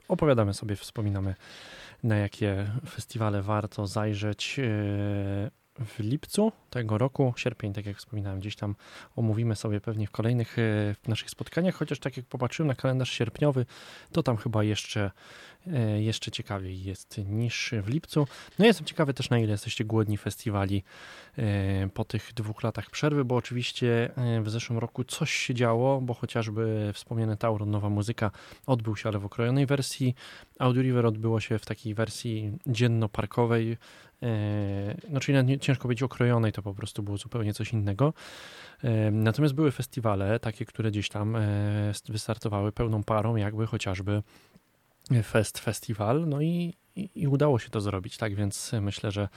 opowiadamy 0.09 0.55
sobie, 0.55 0.77
wspominamy 0.77 1.35
na 2.03 2.17
jakie 2.17 2.67
festiwale 2.91 3.43
warto 3.43 3.87
zajrzeć 3.87 4.59
e, 4.59 4.63
w 5.85 5.99
lipcu 5.99 6.53
tego 6.71 6.99
roku, 6.99 7.35
sierpień, 7.37 7.73
tak 7.73 7.87
jak 7.87 7.97
wspominałem, 7.97 8.41
gdzieś 8.41 8.57
tam 8.57 8.75
omówimy 9.17 9.57
sobie 9.57 9.81
pewnie 9.81 10.07
w 10.07 10.11
kolejnych 10.11 10.57
naszych 11.09 11.31
spotkaniach, 11.31 11.75
chociaż 11.75 11.99
tak 11.99 12.17
jak 12.17 12.27
popatrzyłem 12.27 12.69
na 12.69 12.75
kalendarz 12.75 13.11
sierpniowy, 13.11 13.67
to 14.13 14.23
tam 14.23 14.37
chyba 14.37 14.65
jeszcze, 14.65 15.11
jeszcze 15.99 16.31
ciekawiej 16.31 16.83
jest 16.83 17.21
niż 17.27 17.75
w 17.83 17.89
lipcu. 17.89 18.27
No 18.59 18.65
jestem 18.65 18.87
ciekawy 18.87 19.15
też 19.15 19.31
na 19.31 19.39
ile 19.39 19.51
jesteście 19.51 19.85
głodni 19.85 20.17
festiwali 20.17 20.83
e, 21.39 21.89
po 21.95 22.05
tych 22.05 22.33
dwóch 22.35 22.63
latach 22.63 22.91
przerwy, 22.91 23.25
bo 23.25 23.37
oczywiście 23.37 24.11
w 24.43 24.51
zeszłym 24.51 24.79
roku 24.79 25.05
coś 25.05 25.33
się 25.33 25.55
działo, 25.55 26.01
bo 26.01 26.15
chociażby 26.15 26.91
wspomniany 26.95 27.37
Tauron, 27.37 27.71
nowa 27.71 27.89
muzyka 27.89 28.31
odbył 28.67 28.97
się, 28.97 29.09
ale 29.09 29.19
w 29.19 29.25
okrojonej 29.25 29.67
wersji. 29.67 30.15
Audio 30.59 30.83
River 30.83 31.07
odbyło 31.07 31.41
się 31.41 31.59
w 31.59 31.67
takiej 31.67 31.95
wersji 31.95 32.53
dziennoparkowej, 32.67 33.77
no 35.09 35.21
czyli 35.21 35.59
ciężko 35.61 35.83
powiedzieć 35.83 36.03
okrojonej, 36.03 36.53
to 36.53 36.63
po 36.63 36.75
prostu 36.75 37.03
było 37.03 37.17
zupełnie 37.17 37.55
coś 37.55 37.73
innego. 37.73 38.13
Natomiast 39.13 39.55
były 39.55 39.71
festiwale, 39.73 40.41
takie, 40.41 40.65
które 40.65 40.91
gdzieś 40.91 41.09
tam 41.09 41.37
e, 41.37 41.93
wystartowały 42.09 42.73
pełną 42.73 43.05
parą, 43.05 43.37
jakby 43.37 43.67
chociażby 43.67 44.23
Fest 45.23 45.59
Festiwal, 45.59 46.29
no 46.29 46.41
i, 46.41 46.75
i, 46.97 47.11
i 47.15 47.29
udało 47.29 47.59
się 47.59 47.71
to 47.71 47.81
zrobić, 47.81 48.17
tak 48.17 48.35
więc 48.35 48.73
myślę, 48.81 49.11
że 49.11 49.29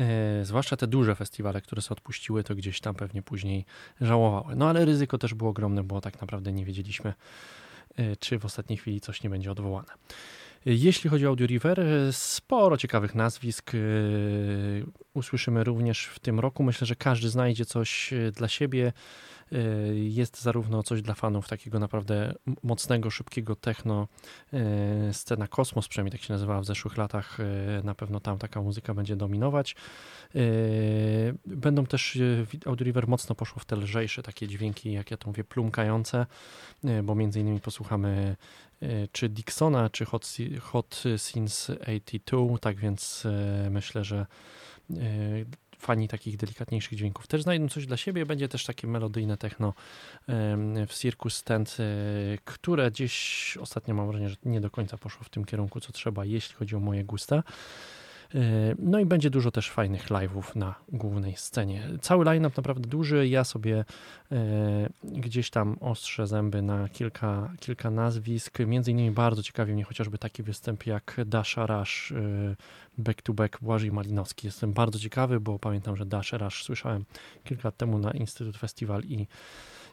e, 0.00 0.44
zwłaszcza 0.44 0.76
te 0.76 0.86
duże 0.86 1.14
festiwale, 1.14 1.60
które 1.60 1.82
się 1.82 1.90
odpuściły, 1.90 2.44
to 2.44 2.54
gdzieś 2.54 2.80
tam 2.80 2.94
pewnie 2.94 3.22
później 3.22 3.64
żałowały. 4.00 4.56
No 4.56 4.68
ale 4.68 4.84
ryzyko 4.84 5.18
też 5.18 5.34
było 5.34 5.50
ogromne, 5.50 5.84
bo 5.84 6.00
tak 6.00 6.20
naprawdę 6.20 6.52
nie 6.52 6.64
wiedzieliśmy, 6.64 7.14
e, 7.96 8.16
czy 8.16 8.38
w 8.38 8.44
ostatniej 8.44 8.76
chwili 8.76 9.00
coś 9.00 9.22
nie 9.22 9.30
będzie 9.30 9.50
odwołane. 9.52 9.92
Jeśli 10.66 11.10
chodzi 11.10 11.26
o 11.26 11.28
Audio 11.28 11.46
River, 11.46 11.82
sporo 12.12 12.76
ciekawych 12.76 13.14
nazwisk 13.14 13.72
e, 13.74 13.78
usłyszymy 15.14 15.64
również 15.64 16.04
w 16.04 16.18
tym 16.18 16.40
roku. 16.40 16.62
Myślę, 16.62 16.86
że 16.86 16.96
każdy 16.96 17.28
znajdzie 17.28 17.64
coś 17.64 18.12
e, 18.12 18.32
dla 18.32 18.48
siebie. 18.48 18.92
E, 19.52 19.56
jest 19.94 20.42
zarówno 20.42 20.82
coś 20.82 21.02
dla 21.02 21.14
fanów 21.14 21.48
takiego 21.48 21.78
naprawdę 21.78 22.34
mocnego, 22.62 23.10
szybkiego 23.10 23.56
techno, 23.56 24.08
scena 25.12 25.48
Kosmos, 25.48 25.88
przynajmniej 25.88 26.12
tak 26.12 26.20
się 26.20 26.32
nazywała 26.32 26.60
w 26.60 26.64
zeszłych 26.64 26.96
latach. 26.96 27.38
Na 27.84 27.94
pewno 27.94 28.20
tam 28.20 28.38
taka 28.38 28.62
muzyka 28.62 28.94
będzie 28.94 29.16
dominować. 29.16 29.76
Będą 31.46 31.86
też, 31.86 32.18
Audio 32.66 32.84
River 32.84 33.08
mocno 33.08 33.34
poszło 33.34 33.60
w 33.60 33.64
te 33.64 33.76
lżejsze 33.76 34.22
takie 34.22 34.48
dźwięki, 34.48 34.92
jak 34.92 35.10
ja 35.10 35.16
to 35.16 35.28
mówię, 35.28 35.44
plumkające, 35.44 36.26
bo 37.02 37.14
między 37.14 37.40
innymi 37.40 37.60
posłuchamy 37.60 38.36
czy 39.12 39.28
Dixona, 39.28 39.90
czy 39.90 40.04
Hot, 40.04 40.36
Hot 40.60 41.02
Since 41.16 41.78
82, 41.80 42.58
tak 42.58 42.76
więc 42.76 43.26
myślę, 43.70 44.04
że 44.04 44.26
fani 45.80 46.08
takich 46.08 46.36
delikatniejszych 46.36 46.98
dźwięków 46.98 47.26
też 47.26 47.42
znajdą 47.42 47.68
coś 47.68 47.86
dla 47.86 47.96
siebie. 47.96 48.26
Będzie 48.26 48.48
też 48.48 48.64
takie 48.64 48.86
melodyjne 48.86 49.36
techno 49.36 49.74
w 50.88 50.94
Circus 50.94 51.36
Stand, 51.36 51.76
które 52.44 52.90
gdzieś 52.90 53.56
ostatnio 53.60 53.94
mam 53.94 54.06
wrażenie, 54.06 54.28
że 54.28 54.36
nie 54.44 54.60
do 54.60 54.70
końca 54.70 54.98
poszło 54.98 55.24
w 55.24 55.28
tym 55.28 55.44
kierunku, 55.44 55.80
co 55.80 55.92
trzeba, 55.92 56.24
jeśli 56.24 56.54
chodzi 56.54 56.76
o 56.76 56.80
moje 56.80 57.04
gusta. 57.04 57.42
E, 58.34 58.74
no 58.78 58.98
i 58.98 59.06
będzie 59.06 59.30
dużo 59.30 59.50
też 59.50 59.70
fajnych 59.70 60.08
live'ów 60.08 60.56
na 60.56 60.74
głównej 60.88 61.36
scenie. 61.36 61.88
Cały 62.00 62.24
line-up 62.24 62.54
naprawdę 62.56 62.88
duży. 62.88 63.28
Ja 63.28 63.44
sobie 63.44 63.84
e, 64.32 64.88
gdzieś 65.04 65.50
tam 65.50 65.76
ostrzę 65.80 66.26
zęby 66.26 66.62
na 66.62 66.88
kilka, 66.88 67.52
kilka 67.60 67.90
nazwisk. 67.90 68.58
Między 68.58 68.90
innymi 68.90 69.10
bardzo 69.10 69.42
ciekawi 69.42 69.72
mnie 69.72 69.84
chociażby 69.84 70.18
taki 70.18 70.42
występ 70.42 70.86
jak 70.86 71.16
Dasha 71.26 71.66
Rush, 71.66 72.12
e, 73.00 73.04
back 73.04 73.22
to 73.22 73.34
back 73.34 73.60
Błażej 73.60 73.92
Malinowski. 73.92 74.46
Jestem 74.46 74.72
bardzo 74.72 74.98
ciekawy, 74.98 75.40
bo 75.40 75.58
pamiętam, 75.58 75.96
że 75.96 76.06
Dasha 76.06 76.38
Rush 76.38 76.64
słyszałem 76.64 77.04
kilka 77.44 77.68
lat 77.68 77.76
temu 77.76 77.98
na 77.98 78.10
Instytut 78.10 78.56
Festiwal 78.56 79.02
i, 79.02 79.26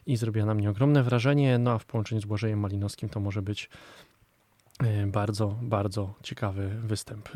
i 0.06 0.18
zrobiła 0.18 0.46
na 0.46 0.54
mnie 0.54 0.70
ogromne 0.70 1.04
wrażenie. 1.04 1.58
No 1.58 1.72
a 1.72 1.78
w 1.78 1.86
połączeniu 1.86 2.22
z 2.22 2.26
Błażejem 2.26 2.60
Malinowskim 2.60 3.10
to 3.10 3.20
może 3.20 3.42
być 3.42 3.70
bardzo, 5.08 5.60
bardzo 5.62 6.14
ciekawy 6.24 6.70
występ. 6.70 7.30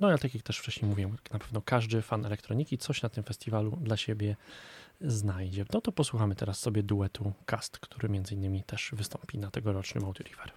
No 0.00 0.08
ale 0.08 0.18
tak 0.18 0.34
jak 0.34 0.42
też 0.42 0.58
wcześniej 0.58 0.88
mówiłem, 0.88 1.16
na 1.32 1.38
pewno 1.38 1.62
każdy 1.62 2.02
fan 2.02 2.26
elektroniki 2.26 2.78
coś 2.78 3.02
na 3.02 3.08
tym 3.08 3.24
festiwalu 3.24 3.78
dla 3.82 3.96
siebie 3.96 4.36
znajdzie. 5.00 5.64
No 5.72 5.80
to 5.80 5.92
posłuchamy 5.92 6.34
teraz 6.34 6.58
sobie 6.58 6.82
duetu 6.82 7.32
Cast, 7.46 7.78
który 7.78 8.08
między 8.08 8.34
innymi 8.34 8.62
też 8.62 8.90
wystąpi 8.92 9.38
na 9.38 9.50
tegorocznym 9.50 10.04
Audio 10.04 10.24
River. 10.24 10.52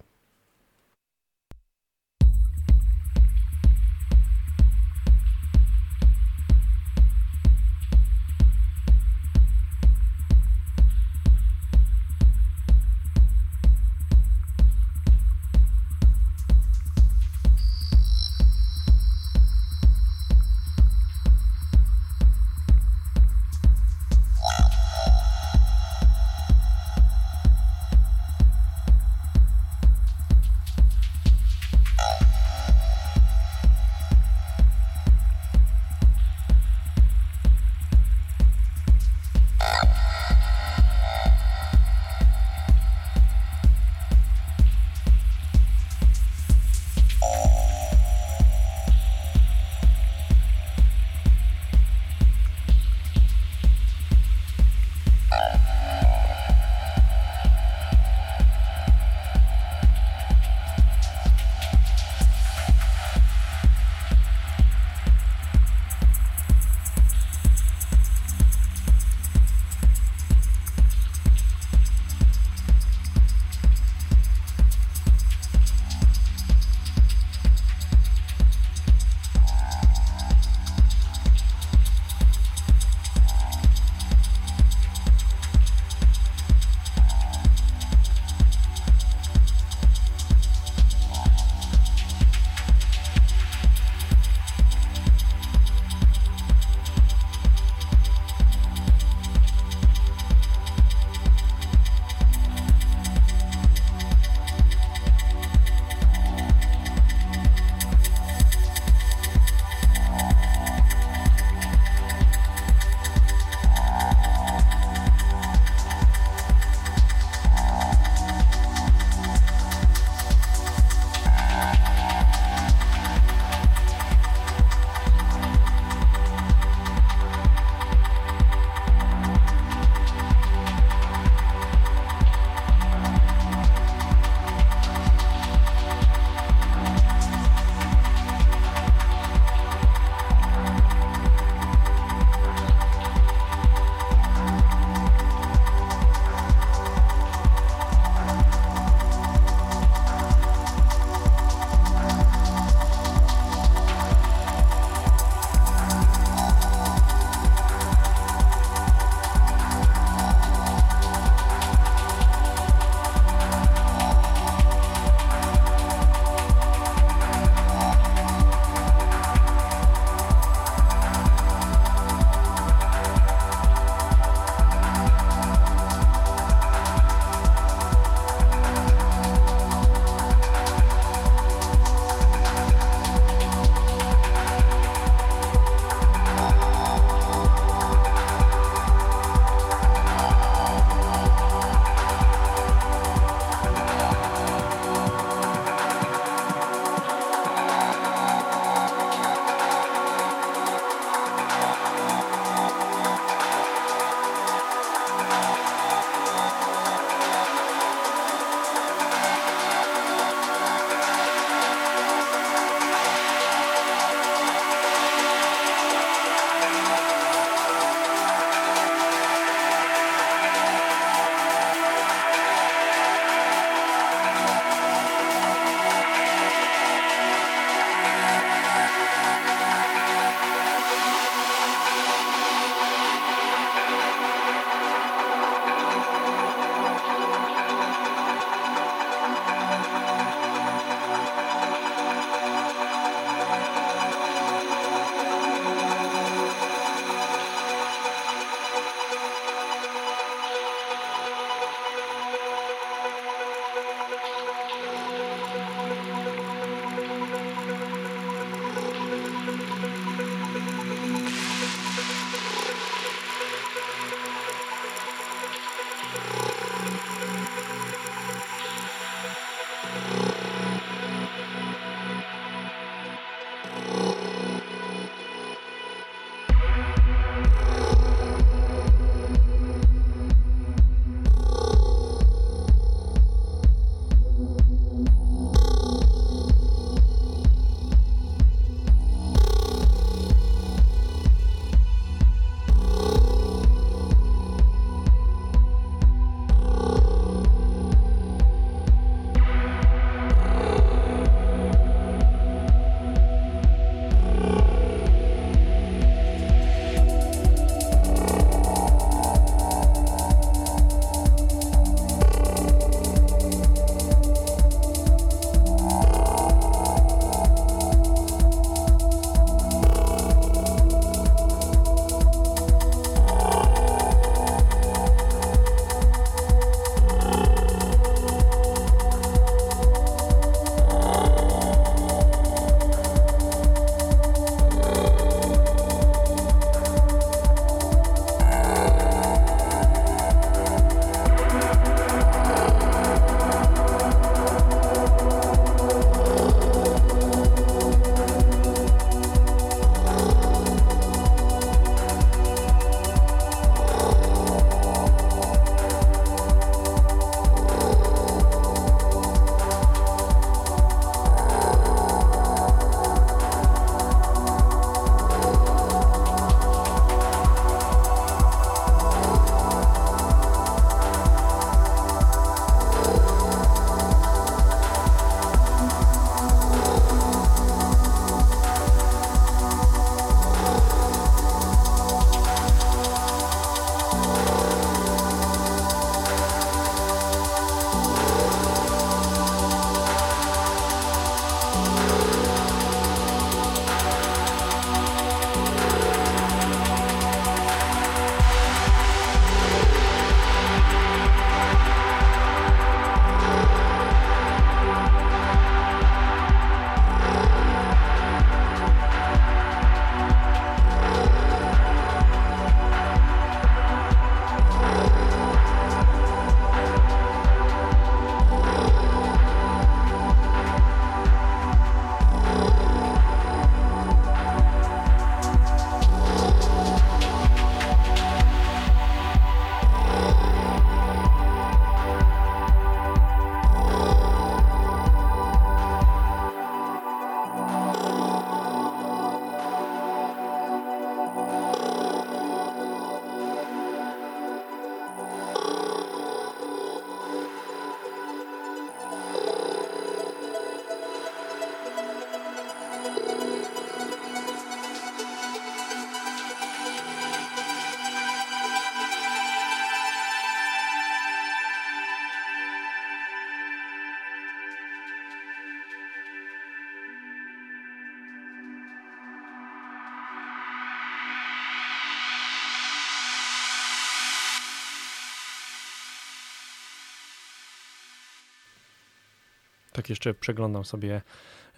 Tak 480.00 480.10
jeszcze 480.10 480.34
przeglądam 480.34 480.84
sobie 480.84 481.22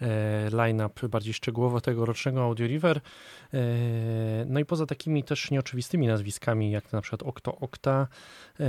e, 0.01 0.49
line-up 0.49 1.09
bardziej 1.09 1.33
szczegółowo 1.33 1.81
tegorocznego 1.81 2.43
Audio 2.43 2.67
River. 2.67 2.97
E, 3.53 3.59
no 4.45 4.59
i 4.59 4.65
poza 4.65 4.85
takimi 4.85 5.23
też 5.23 5.51
nieoczywistymi 5.51 6.07
nazwiskami, 6.07 6.71
jak 6.71 6.93
na 6.93 7.01
przykład 7.01 7.23
Octo 7.23 7.57
Octa, 7.59 8.07
e, 8.59 8.65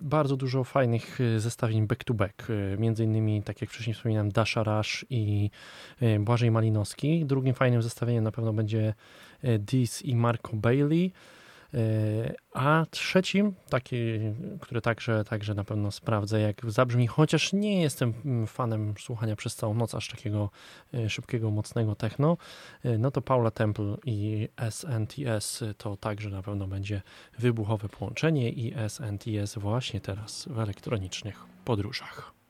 bardzo 0.00 0.36
dużo 0.36 0.64
fajnych 0.64 1.18
zestawień 1.36 1.86
back-to-back. 1.86 2.46
Między 2.78 3.04
innymi, 3.04 3.42
tak 3.42 3.60
jak 3.60 3.70
wcześniej 3.70 3.94
wspominałem, 3.94 4.32
Dasha 4.32 4.62
Rush 4.62 5.04
i 5.10 5.50
Błażej 6.20 6.50
Malinowski. 6.50 7.24
Drugim 7.26 7.54
fajnym 7.54 7.82
zestawieniem 7.82 8.24
na 8.24 8.32
pewno 8.32 8.52
będzie 8.52 8.94
Dis 9.58 10.02
i 10.02 10.16
Marco 10.16 10.56
Bailey. 10.56 11.12
E, 11.74 12.34
a 12.52 12.86
trzecim, 12.90 13.54
taki, 13.68 13.96
który 14.60 14.80
także, 14.80 15.24
także 15.24 15.54
na 15.54 15.64
pewno 15.64 15.90
sprawdzę, 15.90 16.40
jak 16.40 16.70
zabrzmi, 16.70 17.06
chociaż 17.06 17.52
nie 17.52 17.82
jestem 17.82 18.14
mm, 18.24 18.46
fanem 18.46 18.94
słuchania 18.98 19.36
przez 19.36 19.56
całą 19.56 19.74
noc 19.74 19.94
aż 19.94 20.08
takiego 20.08 20.50
e, 20.94 21.10
szybkiego, 21.10 21.50
mocnego 21.50 21.94
techno, 21.94 22.36
e, 22.84 22.98
no 22.98 23.10
to 23.10 23.22
Paula 23.22 23.50
Temple 23.50 23.96
i 24.06 24.48
SNTS 24.70 25.64
to 25.78 25.96
także 25.96 26.30
na 26.30 26.42
pewno 26.42 26.66
będzie 26.66 27.02
wybuchowe 27.38 27.88
połączenie 27.88 28.50
i 28.50 28.74
SNTS 28.88 29.58
właśnie 29.58 30.00
teraz 30.00 30.48
w 30.50 30.58
elektronicznych 30.58 31.44
podróżach. 31.64 32.41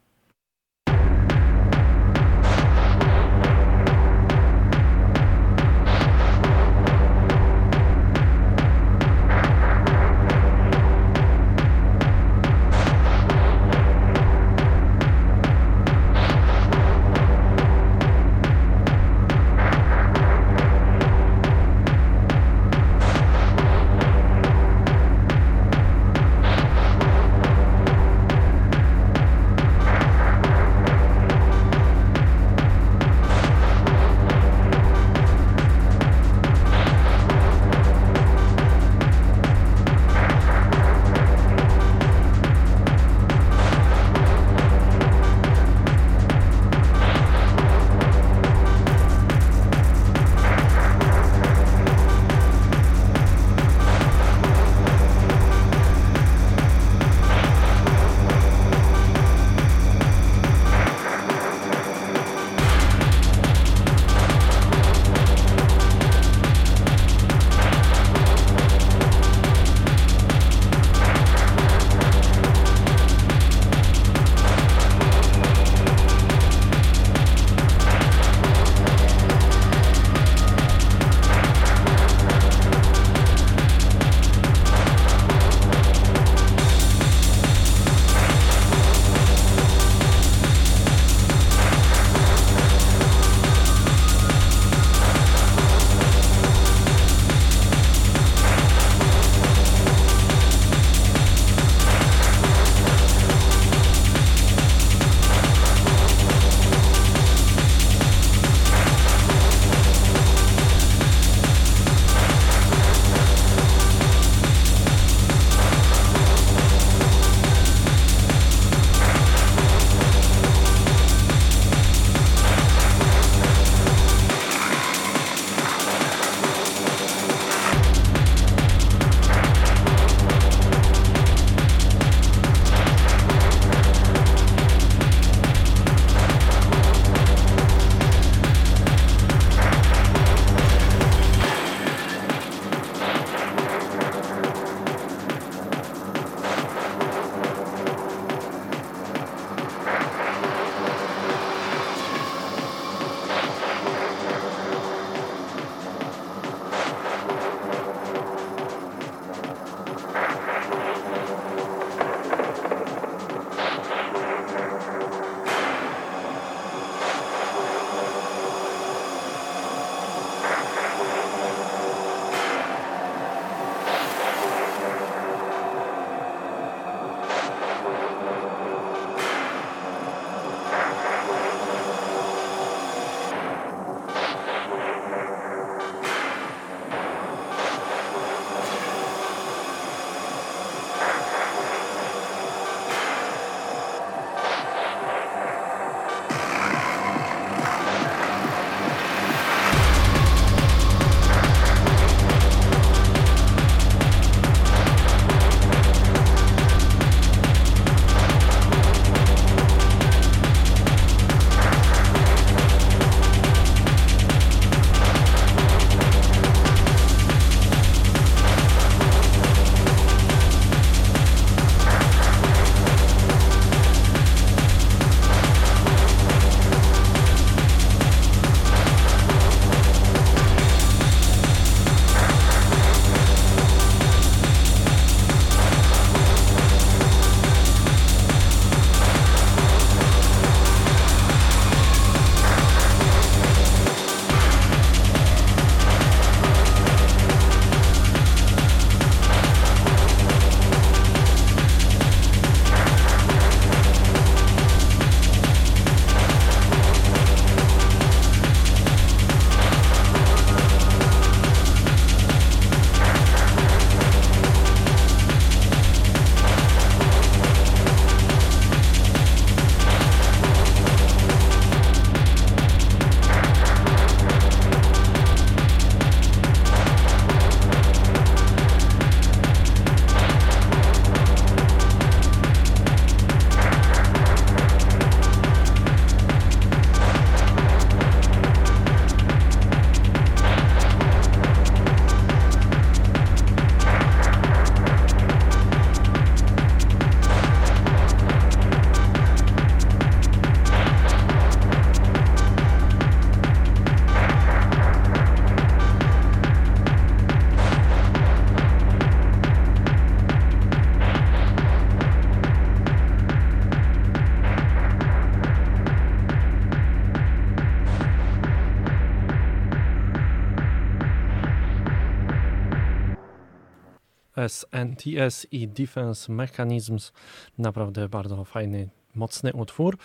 SNTS 324.92 325.46
i 325.52 325.68
Defense 325.68 326.32
Mechanisms. 326.32 327.12
Naprawdę 327.58 328.08
bardzo 328.08 328.44
fajny 328.44 328.88
mocny 329.14 329.52
utwór. 329.52 329.98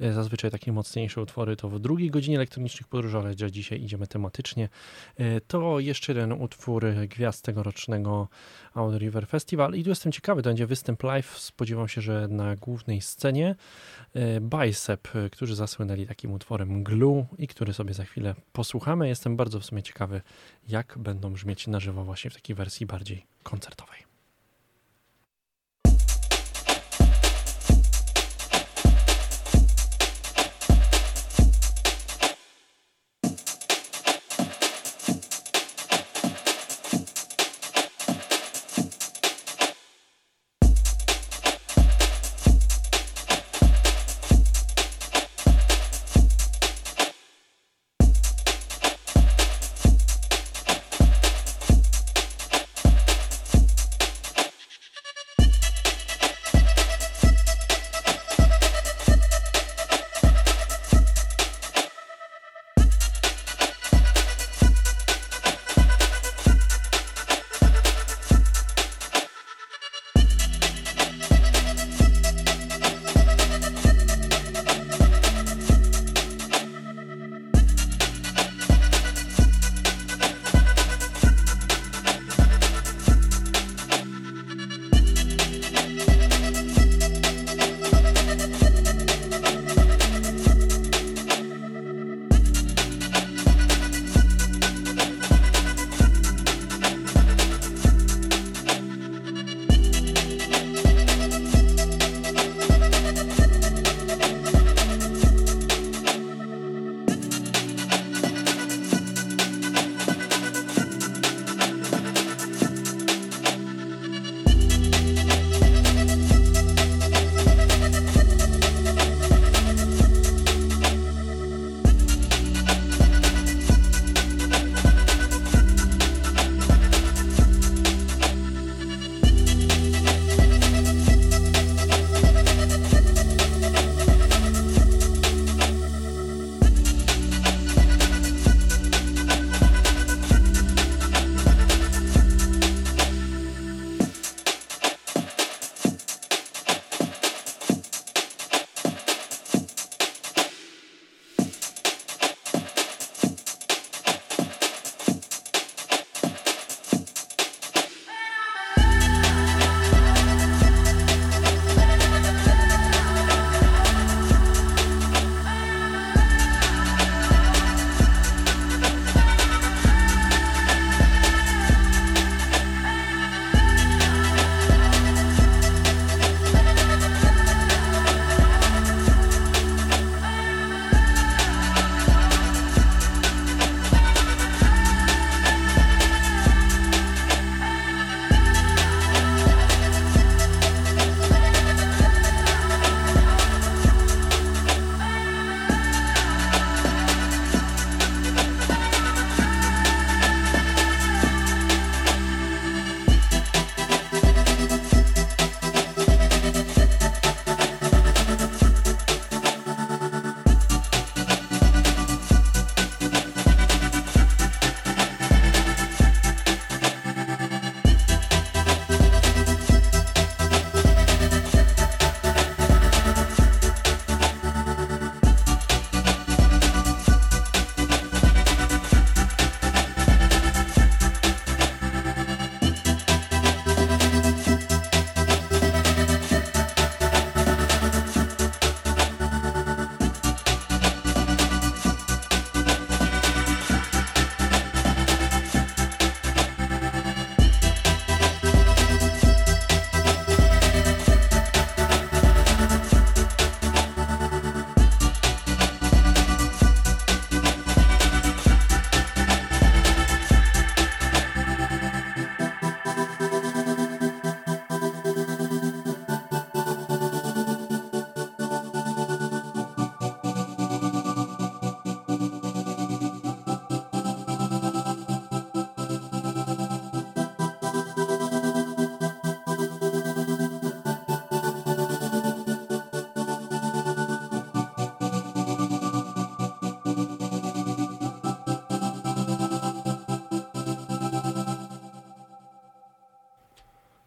E, 0.00 0.12
zazwyczaj 0.12 0.50
takie 0.50 0.72
mocniejsze 0.72 1.22
utwory 1.22 1.56
to 1.56 1.68
w 1.68 1.80
drugiej 1.80 2.10
godzinie 2.10 2.36
elektronicznych 2.36 2.88
podróży, 2.88 3.18
ale 3.18 3.36
dzisiaj 3.50 3.82
idziemy 3.82 4.06
tematycznie. 4.06 4.68
E, 5.16 5.40
to 5.40 5.80
jeszcze 5.80 6.12
jeden 6.12 6.32
utwór 6.32 6.86
gwiazd 7.08 7.44
tegorocznego 7.44 8.28
Out 8.74 8.98
River 8.98 9.26
Festival 9.26 9.74
i 9.74 9.82
tu 9.82 9.88
jestem 9.88 10.12
ciekawy, 10.12 10.42
to 10.42 10.50
będzie 10.50 10.66
występ 10.66 11.02
live. 11.02 11.38
Spodziewam 11.38 11.88
się, 11.88 12.00
że 12.00 12.28
na 12.28 12.56
głównej 12.56 13.00
scenie 13.00 13.54
e, 14.14 14.40
Bicep, 14.40 15.08
którzy 15.32 15.54
zasłynęli 15.54 16.06
takim 16.06 16.32
utworem 16.32 16.84
Glue 16.84 17.26
i 17.38 17.48
który 17.48 17.72
sobie 17.72 17.94
za 17.94 18.04
chwilę 18.04 18.34
posłuchamy. 18.52 19.08
Jestem 19.08 19.36
bardzo 19.36 19.60
w 19.60 19.64
sumie 19.64 19.82
ciekawy, 19.82 20.20
jak 20.68 20.98
będą 20.98 21.32
brzmieć 21.32 21.66
na 21.66 21.80
żywo 21.80 22.04
właśnie 22.04 22.30
w 22.30 22.34
takiej 22.34 22.56
wersji 22.56 22.86
bardziej 22.86 23.26
koncertowej. 23.42 24.03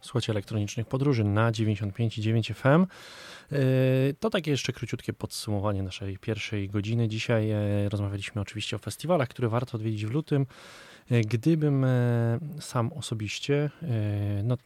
Słuchajcie 0.08 0.32
elektronicznych 0.32 0.88
podróży 0.88 1.24
na 1.24 1.51
95,9 1.51 2.53
FM. 2.53 2.86
Yy, 3.51 3.60
to 4.20 4.30
takie 4.30 4.51
jeszcze 4.51 4.74
króciutkie 4.74 5.14
podsumowanie 5.14 5.84
naszej 5.84 6.18
pierwszej 6.18 6.70
godziny. 6.70 7.08
Dzisiaj 7.08 7.51
e, 7.51 7.89
rozmawialiśmy 7.89 8.41
oczywiście 8.41 8.76
o 8.76 8.80
festiwalach, 8.80 9.28
które 9.28 9.49
warto 9.49 9.78
odwiedzić 9.78 10.05
w 10.05 10.12
lutym. 10.12 10.45
E, 11.12 11.22
gdybym 11.22 11.84
e, 11.84 12.39
sam 12.60 12.93
osobiście 12.93 13.70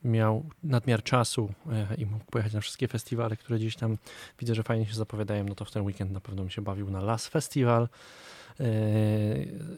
miał 0.03 0.49
nadmiar 0.63 1.03
czasu 1.03 1.53
i 1.97 2.05
mógł 2.05 2.25
pojechać 2.25 2.53
na 2.53 2.61
wszystkie 2.61 2.87
festiwale, 2.87 3.37
które 3.37 3.59
gdzieś 3.59 3.75
tam 3.75 3.97
widzę, 4.39 4.55
że 4.55 4.63
fajnie 4.63 4.85
się 4.85 4.95
zapowiadają, 4.95 5.43
no 5.43 5.55
to 5.55 5.65
w 5.65 5.71
ten 5.71 5.83
weekend 5.83 6.11
na 6.11 6.19
pewno 6.19 6.41
bym 6.41 6.49
się 6.49 6.61
bawił 6.61 6.89
na 6.89 7.01
Las 7.01 7.27
Festival. 7.27 7.87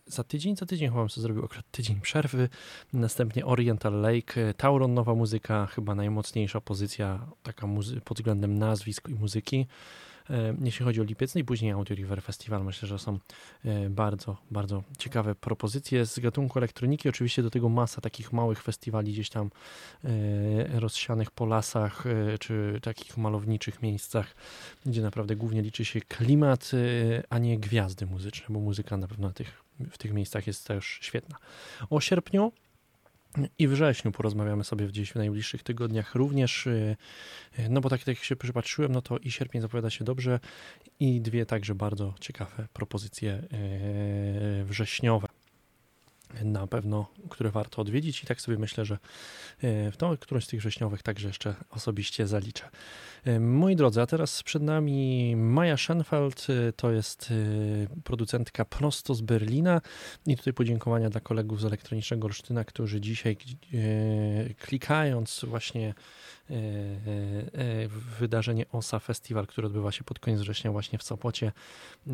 Za 0.05 0.23
tydzień, 0.23 0.55
za 0.55 0.65
tydzień 0.65 0.89
chyba 0.89 0.99
bym 0.99 1.09
sobie 1.09 1.21
zrobił 1.21 1.45
akurat 1.45 1.71
tydzień 1.71 2.01
przerwy. 2.01 2.49
Następnie 2.93 3.45
Oriental 3.45 4.01
Lake, 4.01 4.53
Tauron, 4.53 4.93
nowa 4.93 5.15
muzyka, 5.15 5.65
chyba 5.65 5.95
najmocniejsza 5.95 6.61
pozycja 6.61 7.27
taka 7.43 7.67
pod 8.05 8.17
względem 8.17 8.57
nazwisk 8.59 9.09
i 9.09 9.13
muzyki. 9.13 9.67
E, 10.29 10.55
jeśli 10.61 10.85
chodzi 10.85 11.01
o 11.01 11.03
lipiec, 11.03 11.35
no 11.35 11.41
i 11.41 11.43
później 11.43 11.71
Audio 11.71 11.95
River 11.95 12.21
Festival, 12.21 12.63
myślę, 12.63 12.87
że 12.87 12.99
są 12.99 13.19
e, 13.65 13.89
bardzo, 13.89 14.37
bardzo 14.51 14.83
ciekawe 14.97 15.35
propozycje 15.35 16.05
z 16.05 16.19
gatunku 16.19 16.59
elektroniki. 16.59 17.09
Oczywiście 17.09 17.43
do 17.43 17.49
tego 17.49 17.69
masa 17.69 18.01
takich 18.01 18.33
małych 18.33 18.61
festiwali 18.61 19.13
gdzieś 19.13 19.29
tam 19.29 19.51
e, 20.03 20.79
rozsianych 20.79 21.31
po 21.31 21.45
lasach, 21.45 22.03
czy 22.39 22.79
takich 22.81 23.17
malowniczych 23.17 23.81
miejscach, 23.81 24.35
gdzie 24.85 25.01
naprawdę 25.01 25.35
głównie 25.35 25.61
liczy 25.61 25.85
się 25.85 26.01
klimat, 26.01 26.71
a 27.29 27.37
nie 27.37 27.59
gwiazdy 27.59 28.05
muzyczne, 28.05 28.45
bo 28.49 28.59
muzyka 28.59 28.97
na 28.97 29.07
pewno 29.07 29.31
tych, 29.31 29.63
w 29.91 29.97
tych 29.97 30.13
miejscach 30.13 30.47
jest 30.47 30.67
też 30.67 30.99
świetna. 31.01 31.37
O 31.89 32.01
sierpniu 32.01 32.51
i 33.59 33.67
wrześniu 33.67 34.11
porozmawiamy 34.11 34.63
sobie 34.63 34.87
gdzieś 34.87 35.11
w 35.11 35.15
najbliższych 35.15 35.63
tygodniach 35.63 36.15
również, 36.15 36.67
y, 36.67 36.97
y, 37.59 37.69
no 37.69 37.81
bo 37.81 37.89
tak 37.89 38.07
jak 38.07 38.17
się 38.17 38.35
przypatrzyłem, 38.35 38.91
no 38.91 39.01
to 39.01 39.17
i 39.17 39.31
sierpień 39.31 39.61
zapowiada 39.61 39.89
się 39.89 40.05
dobrze 40.05 40.39
i 40.99 41.21
dwie 41.21 41.45
także 41.45 41.75
bardzo 41.75 42.13
ciekawe 42.19 42.67
propozycje 42.73 43.43
y, 44.61 44.65
wrześniowe 44.65 45.27
na 46.43 46.67
pewno, 46.67 47.07
które 47.29 47.51
warto 47.51 47.81
odwiedzić 47.81 48.23
i 48.23 48.25
tak 48.27 48.41
sobie 48.41 48.57
myślę, 48.57 48.85
że 48.85 48.97
w 49.63 49.93
tą 49.97 50.17
którąś 50.17 50.45
z 50.45 50.47
tych 50.47 50.59
wrześniowych 50.59 51.03
także 51.03 51.27
jeszcze 51.27 51.55
osobiście 51.69 52.27
zaliczę. 52.27 52.69
Moi 53.39 53.75
drodzy, 53.75 54.01
a 54.01 54.05
teraz 54.05 54.43
przed 54.43 54.63
nami 54.63 55.35
Maja 55.35 55.77
Schenfeld, 55.77 56.47
to 56.75 56.91
jest 56.91 57.33
producentka 58.03 58.65
prosto 58.65 59.15
z 59.15 59.21
Berlina. 59.21 59.81
I 60.27 60.37
tutaj 60.37 60.53
podziękowania 60.53 61.09
dla 61.09 61.21
kolegów 61.21 61.61
z 61.61 61.65
Elektronicznego 61.65 62.27
Olsztyna, 62.27 62.63
którzy 62.63 63.01
dzisiaj 63.01 63.37
klikając 64.59 65.45
właśnie 65.47 65.93
wydarzenie 68.19 68.65
OSA 68.71 68.99
Festiwal, 68.99 69.47
które 69.47 69.67
odbywa 69.67 69.91
się 69.91 70.03
pod 70.03 70.19
koniec 70.19 70.39
września 70.39 70.71
właśnie 70.71 70.99
w 70.99 71.03
Sopocie. 71.03 71.51
E, 72.07 72.11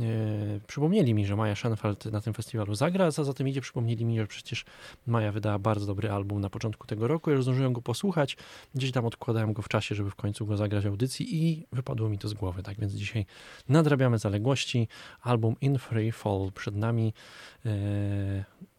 przypomnieli 0.67 1.13
mi, 1.13 1.25
że 1.25 1.35
Maja 1.35 1.55
Schenfeld 1.55 2.05
na 2.05 2.21
tym 2.21 2.33
festiwalu 2.33 2.75
zagra, 2.75 3.05
a 3.05 3.11
za 3.11 3.33
tym 3.33 3.47
idzie 3.47 3.61
przypomnieli 3.61 4.05
mi, 4.05 4.19
że 4.19 4.27
przecież 4.27 4.65
Maja 5.07 5.31
wydała 5.31 5.59
bardzo 5.59 5.85
dobry 5.85 6.11
album 6.11 6.41
na 6.41 6.49
początku 6.49 6.87
tego 6.87 7.07
roku, 7.07 7.31
ja 7.31 7.41
zdążyłem 7.41 7.73
go 7.73 7.81
posłuchać, 7.81 8.37
gdzieś 8.75 8.91
tam 8.91 9.05
odkładałem 9.05 9.53
go 9.53 9.61
w 9.61 9.69
czasie, 9.69 9.95
żeby 9.95 10.11
w 10.11 10.15
końcu 10.15 10.45
go 10.45 10.57
zagrać 10.57 10.83
w 10.83 10.87
audycji 10.87 11.35
i 11.35 11.65
wypadło 11.71 12.09
mi 12.09 12.17
to 12.17 12.27
z 12.27 12.33
głowy, 12.33 12.63
tak 12.63 12.79
więc 12.79 12.93
dzisiaj 12.93 13.25
nadrabiamy 13.69 14.17
zaległości. 14.17 14.87
Album 15.21 15.55
In 15.61 15.77
Free 15.77 16.11
Fall 16.11 16.51
przed 16.55 16.75
nami. 16.75 17.13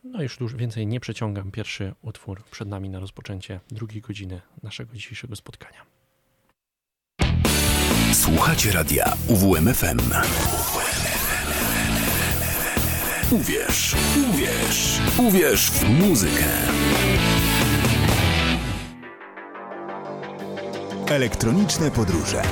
No 0.04 0.22
już 0.22 0.36
dużo 0.36 0.56
więcej 0.56 0.86
nie 0.86 1.00
przeciągam. 1.00 1.50
Pierwszy 1.50 1.94
utwór 2.02 2.44
przed 2.50 2.68
nami 2.68 2.90
na 2.90 3.00
rozpoczęcie 3.00 3.60
drugiej 3.70 4.00
godziny 4.02 4.40
naszego 4.62 4.94
dzisiejszego 4.94 5.36
spotkania. 5.36 5.86
Słuchacie 8.12 8.72
radia 8.72 9.12
UWMFM. 9.28 9.98
Uwierz, 13.30 13.96
uwierz, 14.30 15.00
uwierz 15.18 15.70
w 15.70 15.88
muzykę. 15.88 16.44
Elektroniczne 21.08 21.90
podróże. 21.90 22.42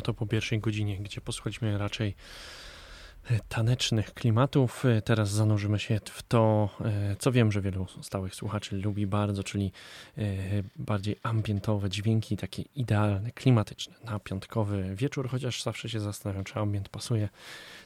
No 0.00 0.04
to 0.04 0.14
po 0.14 0.26
pierwszej 0.26 0.60
godzinie, 0.60 0.98
gdzie 0.98 1.20
posłuchaliśmy 1.20 1.78
raczej 1.78 2.14
e, 3.30 3.40
tanecznych 3.48 4.14
klimatów. 4.14 4.84
E, 4.84 5.02
teraz 5.02 5.30
zanurzymy 5.30 5.78
się 5.78 6.00
w 6.04 6.22
to, 6.22 6.70
e, 6.84 7.16
co 7.18 7.32
wiem, 7.32 7.52
że 7.52 7.60
wielu 7.60 7.86
stałych 8.02 8.34
słuchaczy 8.34 8.76
lubi 8.76 9.06
bardzo, 9.06 9.44
czyli 9.44 9.72
bardziej 10.76 11.16
ambientowe 11.22 11.90
dźwięki, 11.90 12.36
takie 12.36 12.62
idealne, 12.62 13.30
klimatyczne 13.30 13.94
na 14.04 14.18
piątkowy 14.18 14.94
wieczór, 14.94 15.28
chociaż 15.28 15.62
zawsze 15.62 15.88
się 15.88 16.00
zastanawiam, 16.00 16.44
czy 16.44 16.54
ambient 16.54 16.88
pasuje 16.88 17.28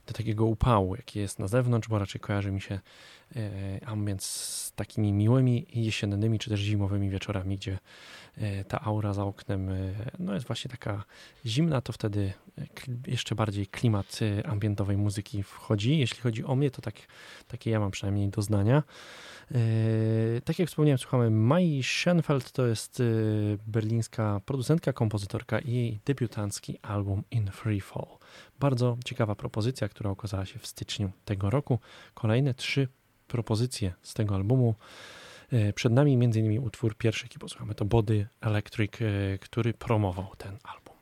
do 0.07 0.13
takiego 0.13 0.45
upału, 0.45 0.97
jaki 0.97 1.19
jest 1.19 1.39
na 1.39 1.49
zewnątrz, 1.49 1.89
bo 1.89 1.99
raczej 1.99 2.21
kojarzy 2.21 2.53
mi 2.53 2.61
się 2.61 2.81
ambient 3.87 4.23
z 4.23 4.73
takimi 4.73 5.13
miłymi 5.13 5.67
jesiennymi 5.73 6.39
czy 6.39 6.51
też 6.51 6.61
zimowymi 6.61 7.11
wieczorami, 7.11 7.57
gdzie 7.57 7.79
ta 8.69 8.81
aura 8.81 9.13
za 9.13 9.25
oknem 9.25 9.69
e, 9.69 9.75
no 10.19 10.35
jest 10.35 10.47
właśnie 10.47 10.71
taka 10.71 11.05
zimna, 11.47 11.81
to 11.81 11.93
wtedy 11.93 12.33
jeszcze 13.07 13.35
bardziej 13.35 13.67
klimat 13.67 14.21
e, 14.23 14.47
ambientowej 14.47 14.97
muzyki 14.97 15.43
wchodzi. 15.43 15.99
Jeśli 15.99 16.21
chodzi 16.21 16.45
o 16.45 16.55
mnie, 16.57 16.71
to 16.71 16.83
tak, 16.83 16.95
takie 17.49 17.71
ja 17.71 17.81
mam 17.81 17.91
przynajmniej 17.91 18.29
doznania. 18.29 18.83
Tak 20.45 20.59
jak 20.59 20.69
wspomniałem, 20.69 20.99
słuchamy 20.99 21.31
Mai 21.31 21.83
Schenfeld, 21.83 22.53
to 22.53 22.67
jest 22.67 23.03
berlińska 23.67 24.41
producentka, 24.47 24.93
kompozytorka 24.93 25.59
i 25.59 25.73
jej 25.73 26.01
debiutancki 26.05 26.79
album 26.83 27.23
In 27.31 27.51
Free 27.51 27.81
Fall. 27.81 28.07
Bardzo 28.61 28.97
ciekawa 29.05 29.35
propozycja, 29.35 29.89
która 29.89 30.11
okazała 30.11 30.47
się 30.47 30.59
w 30.59 30.67
styczniu 30.67 31.11
tego 31.25 31.51
roku. 31.51 31.79
Kolejne 32.15 32.55
trzy 32.55 32.89
propozycje 33.29 33.93
z 34.03 34.15
tego 34.15 34.35
albumu 34.35 34.75
E, 34.75 35.24
przed 35.75 35.93
nami 35.93 36.15
m.in. 36.15 36.59
utwór 36.59 36.97
pierwszy, 36.97 37.25
jaki 37.25 37.39
posłuchamy, 37.39 37.75
to 37.75 37.85
Body 37.85 38.27
Electric, 38.41 38.93
e, 39.03 39.39
który 39.39 39.75
promował 39.75 40.37
ten 40.39 40.59
album. 40.63 40.94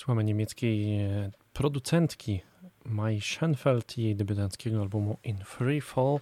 Słuchamy 0.00 0.24
niemieckiej 0.24 1.00
e, 1.00 1.30
producentki 1.52 2.40
Mai 2.84 3.20
Schenfeld 3.20 3.98
i 3.98 4.02
jej 4.02 4.16
debiutanckiego 4.16 4.80
albumu 4.80 5.16
In 5.24 5.38
Free 5.44 5.80
Fall. 5.80 6.20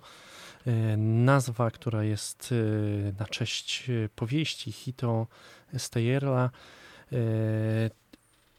E, 0.67 0.97
nazwa, 0.97 1.71
która 1.71 2.05
jest 2.05 2.53
e, 2.53 3.13
na 3.19 3.27
cześć 3.27 3.91
powieści 4.17 4.73
Hito 4.73 5.27
Steyerla. 5.77 6.51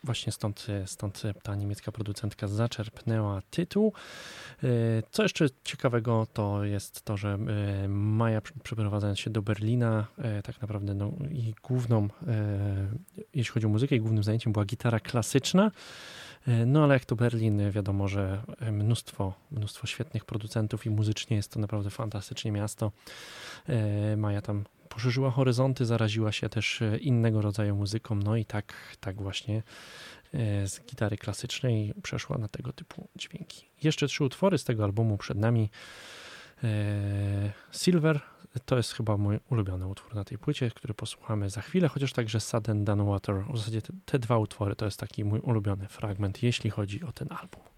Właśnie 0.04 0.32
stąd, 0.32 0.68
stąd 0.86 1.22
ta 1.44 1.56
niemiecka 1.56 1.92
producentka 1.92 2.48
zaczerpnęła 2.48 3.42
tytuł. 3.50 3.94
Co 5.12 5.24
jeszcze 5.24 5.48
ciekawego 5.64 6.28
to 6.34 6.64
jest 6.64 7.02
to, 7.02 7.18
że 7.18 7.38
Maja 7.88 8.42
przeprowadzając 8.64 9.20
się 9.20 9.30
do 9.30 9.42
Berlina, 9.42 10.08
tak 10.44 10.62
naprawdę 10.62 10.94
no, 10.94 11.12
i 11.32 11.54
główną, 11.64 12.08
jeśli 13.34 13.54
chodzi 13.54 13.66
o 13.66 13.70
muzykę, 13.70 13.96
i 13.96 14.00
głównym 14.00 14.24
zajęciem 14.24 14.54
była 14.54 14.66
gitara 14.66 15.00
klasyczna. 15.00 15.72
No 16.66 16.84
ale 16.84 16.94
jak 16.94 17.06
to 17.06 17.16
Berlin, 17.16 17.72
wiadomo, 17.72 18.08
że 18.08 18.42
mnóstwo, 18.72 19.34
mnóstwo 19.52 19.88
świetnych 19.88 20.26
producentów 20.26 20.86
i 20.86 20.90
muzycznie 20.90 21.38
jest 21.38 21.52
to 21.52 21.60
naprawdę 21.60 21.90
fantastycznie 21.90 22.52
miasto. 22.52 22.92
Maja 24.18 24.42
tam 24.42 24.64
poszerzyła 24.90 25.32
horyzonty, 25.32 25.86
zaraziła 25.86 26.32
się 26.32 26.50
też 26.50 26.82
e, 26.82 26.98
innego 26.98 27.42
rodzaju 27.42 27.76
muzyką, 27.76 28.16
no 28.16 28.36
i 28.36 28.46
tak, 28.46 28.74
tak 29.00 29.22
właśnie 29.22 29.58
e, 29.58 29.62
z 30.66 30.82
gitary 30.86 31.18
klasycznej 31.18 31.94
przeszła 32.04 32.38
na 32.38 32.48
tego 32.48 32.74
typu 32.74 33.08
dźwięki. 33.16 33.66
Jeszcze 33.84 34.08
trzy 34.08 34.24
utwory 34.24 34.58
z 34.58 34.64
tego 34.64 34.84
albumu 34.84 35.18
przed 35.18 35.38
nami. 35.38 35.70
E, 36.64 37.52
Silver 37.72 38.22
to 38.66 38.78
jest 38.78 38.94
chyba 38.94 39.18
mój 39.18 39.40
ulubiony 39.50 39.88
utwór 39.88 40.16
na 40.16 40.24
tej 40.24 40.38
płycie, 40.38 40.72
który 40.72 40.94
posłuchamy 40.94 41.50
za 41.50 41.62
chwilę, 41.62 41.88
chociaż 41.88 42.14
także 42.14 42.40
Sudden 42.40 42.86
Done 42.86 43.06
Water. 43.06 43.44
W 43.54 43.58
zasadzie 43.58 43.82
te, 43.82 43.94
te 44.06 44.20
dwa 44.20 44.38
utwory 44.38 44.76
to 44.76 44.86
jest 44.86 45.00
taki 45.00 45.24
mój 45.24 45.40
ulubiony 45.40 45.88
fragment, 45.88 46.44
jeśli 46.44 46.70
chodzi 46.70 47.04
o 47.04 47.12
ten 47.12 47.28
album. 47.32 47.69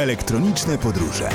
Elektroniczne 0.00 0.78
podróże. 0.78 1.28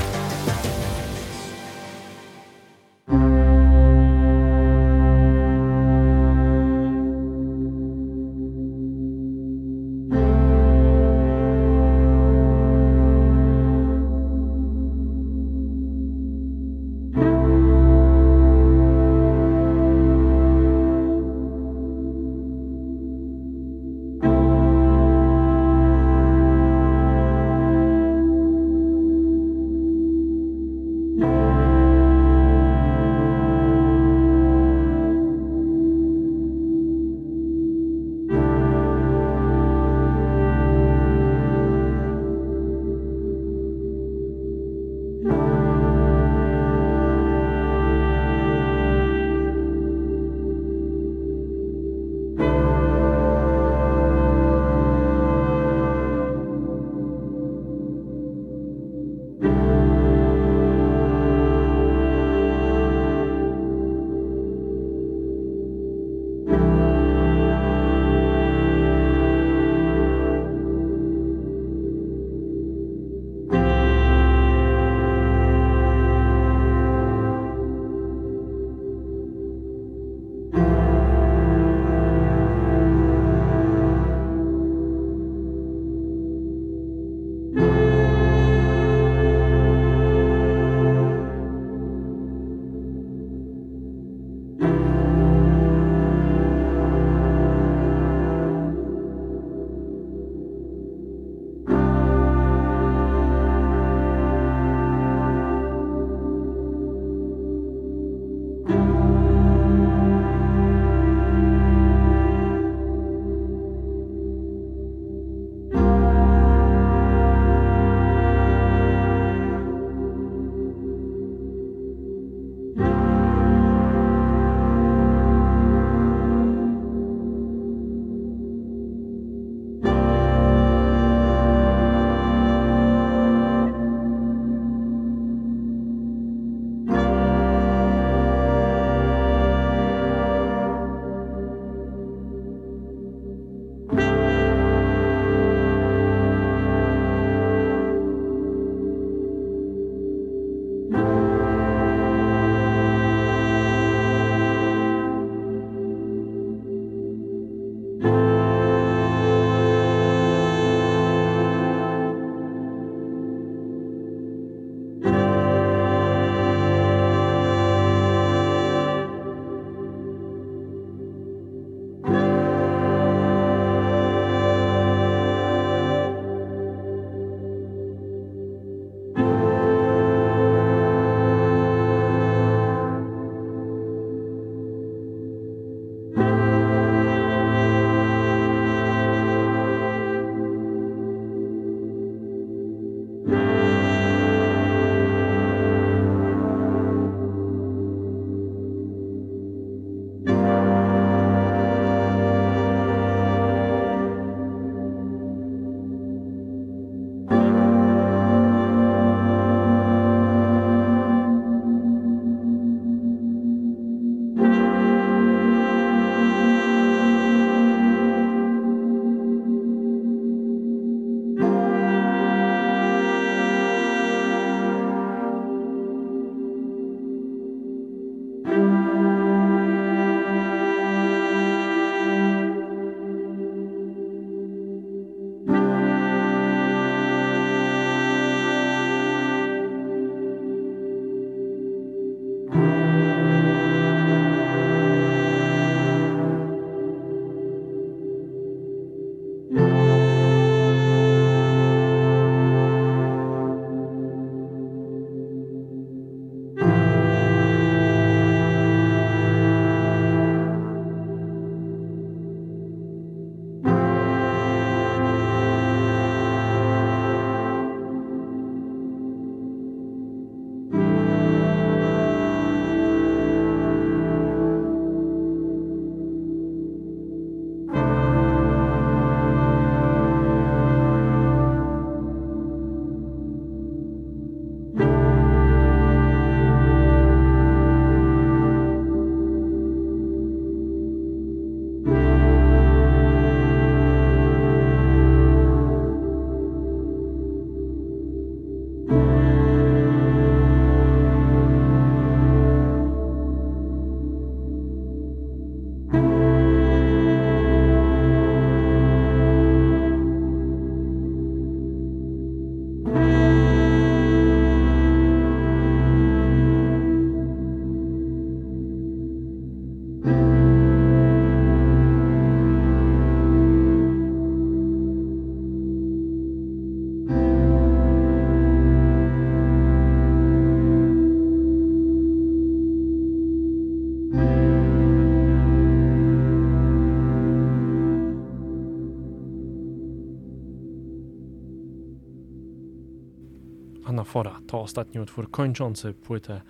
Utwora. 344.16 344.40
To 344.48 344.62
ostatni 344.62 345.02
utwór 345.02 345.32
kończący 345.32 345.94
płytę 345.94 346.42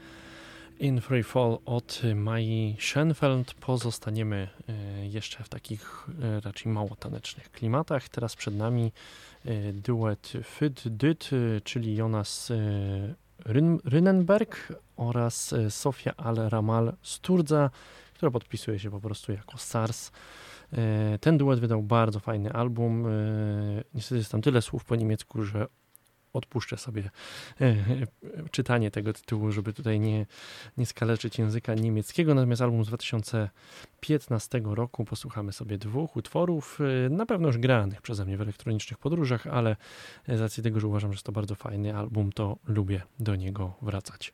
In 0.79 1.01
Free 1.01 1.23
Fall 1.23 1.57
od 1.65 2.01
Mai 2.15 2.75
Schenfeld. 2.79 3.53
Pozostaniemy 3.53 4.49
e, 4.69 5.07
jeszcze 5.07 5.43
w 5.43 5.49
takich 5.49 6.07
e, 6.21 6.39
raczej 6.39 6.71
mało 6.71 6.95
tanecznych 6.95 7.51
klimatach. 7.51 8.09
Teraz 8.09 8.35
przed 8.35 8.55
nami 8.55 8.91
e, 9.45 9.73
duet 9.73 10.33
Fyd 10.43 10.83
Dyt, 10.85 11.29
czyli 11.63 11.95
Jonas 11.95 12.51
Rynenberg 13.85 14.73
oraz 14.97 15.55
Sofia 15.69 16.15
Al-Ramal 16.17 16.93
Sturza, 17.01 17.69
która 18.13 18.31
podpisuje 18.31 18.79
się 18.79 18.91
po 18.91 18.99
prostu 18.99 19.31
jako 19.31 19.57
SARS. 19.57 20.11
Ten 21.21 21.37
duet 21.37 21.59
wydał 21.59 21.83
bardzo 21.83 22.19
fajny 22.19 22.53
album. 22.53 23.07
Niestety 23.93 24.17
jest 24.17 24.31
tam 24.31 24.41
tyle 24.41 24.61
słów 24.61 24.85
po 24.85 24.95
niemiecku, 24.95 25.43
że 25.43 25.67
odpuszczę 26.35 26.77
sobie 26.77 27.09
e, 27.61 27.65
e, 27.65 27.75
czytanie 28.51 28.91
tego 28.91 29.13
tytułu, 29.13 29.51
żeby 29.51 29.73
tutaj 29.73 29.99
nie, 29.99 30.25
nie 30.77 30.85
skaleczyć 30.85 31.39
języka 31.39 31.73
niemieckiego. 31.73 32.35
Natomiast 32.35 32.61
album 32.61 32.85
z 32.85 32.87
2015 32.87 34.61
roku 34.63 35.05
posłuchamy 35.05 35.53
sobie 35.53 35.77
dwóch 35.77 36.15
utworów, 36.15 36.79
e, 37.05 37.09
na 37.09 37.25
pewno 37.25 37.47
już 37.47 37.57
granych 37.57 38.01
przeze 38.01 38.25
mnie 38.25 38.37
w 38.37 38.41
elektronicznych 38.41 38.99
podróżach, 38.99 39.47
ale 39.47 39.75
z 40.27 40.41
racji 40.41 40.63
tego, 40.63 40.79
że 40.79 40.87
uważam, 40.87 41.11
że 41.11 41.15
jest 41.15 41.25
to 41.25 41.31
bardzo 41.31 41.55
fajny 41.55 41.95
album, 41.95 42.31
to 42.31 42.57
lubię 42.67 43.01
do 43.19 43.35
niego 43.35 43.73
wracać. 43.81 44.33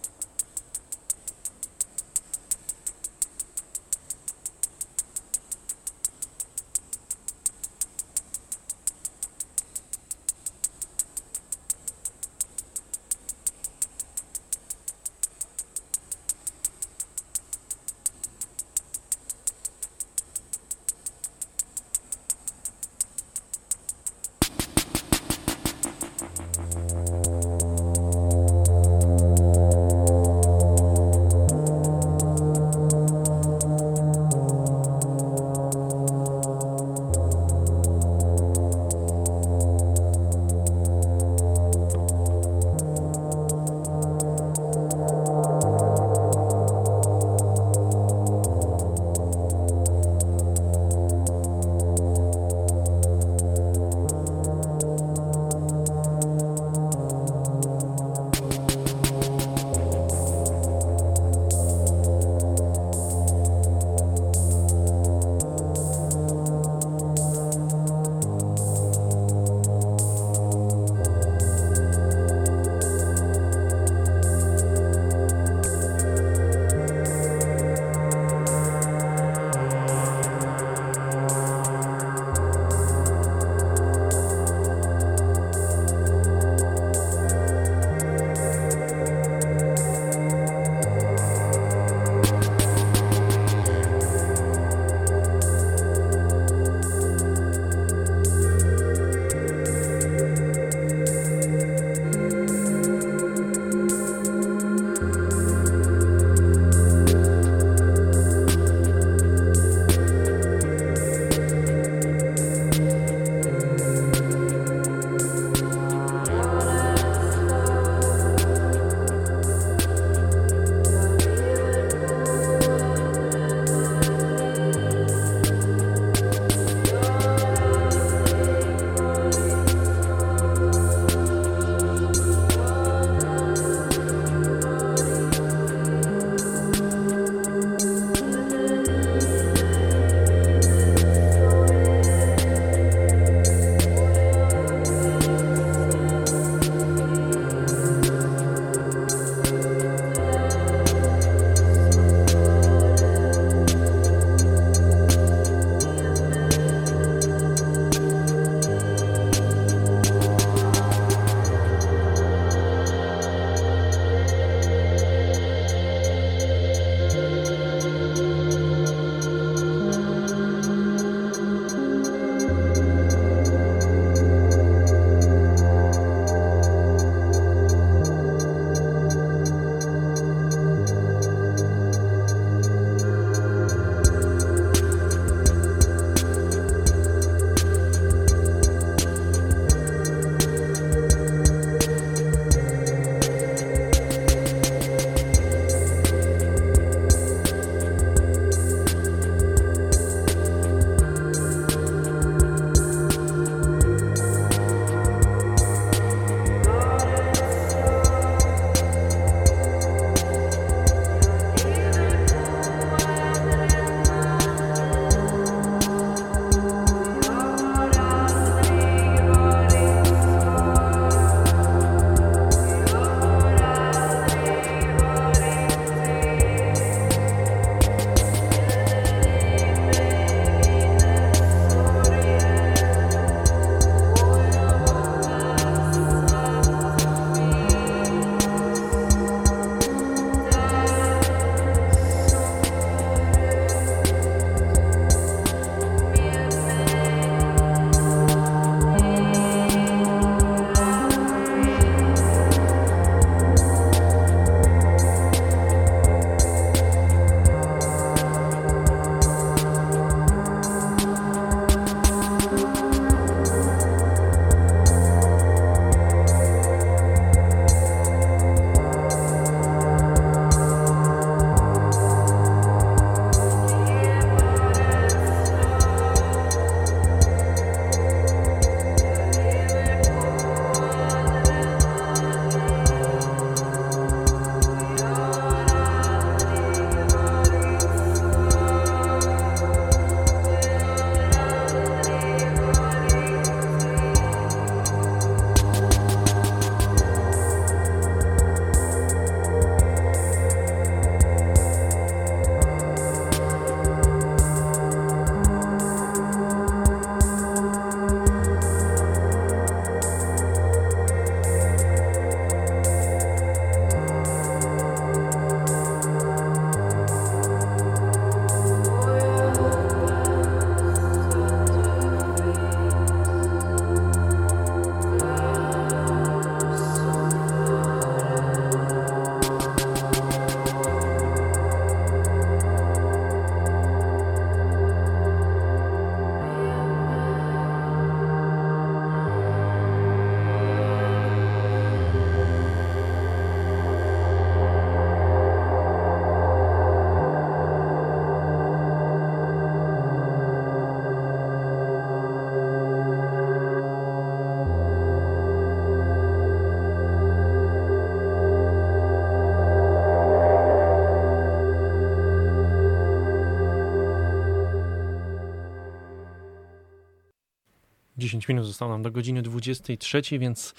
10 368.31 368.47
minut 368.47 368.65
zostało 368.65 368.91
nam 368.91 369.01
do 369.01 369.11
godziny 369.11 369.41
23, 369.41 370.21
więc 370.39 370.73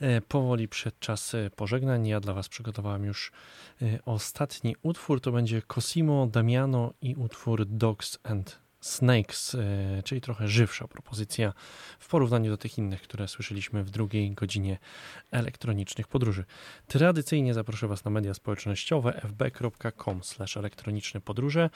e, 0.00 0.20
powoli 0.20 0.68
przed 0.68 0.98
czas 1.00 1.34
e, 1.34 1.50
pożegnań. 1.50 2.06
Ja 2.06 2.20
dla 2.20 2.34
Was 2.34 2.48
przygotowałem 2.48 3.04
już 3.04 3.32
e, 3.82 3.98
ostatni 4.04 4.76
utwór. 4.82 5.20
To 5.20 5.32
będzie 5.32 5.62
Cosimo, 5.62 6.26
Damiano 6.26 6.94
i 7.02 7.14
utwór 7.14 7.66
Dogs 7.66 8.18
and 8.22 8.67
Snakes, 8.80 9.54
e, 9.54 10.02
czyli 10.02 10.20
trochę 10.20 10.48
żywsza 10.48 10.88
propozycja 10.88 11.52
w 11.98 12.08
porównaniu 12.08 12.50
do 12.50 12.56
tych 12.56 12.78
innych, 12.78 13.02
które 13.02 13.28
słyszeliśmy 13.28 13.84
w 13.84 13.90
drugiej 13.90 14.30
godzinie 14.30 14.78
elektronicznych 15.30 16.08
podróży. 16.08 16.44
Tradycyjnie 16.86 17.54
zaproszę 17.54 17.88
Was 17.88 18.04
na 18.04 18.10
media 18.10 18.34
społecznościowe 18.34 19.20
fb.com 19.20 20.20
elektroniczne 20.56 21.20
podróże, 21.20 21.70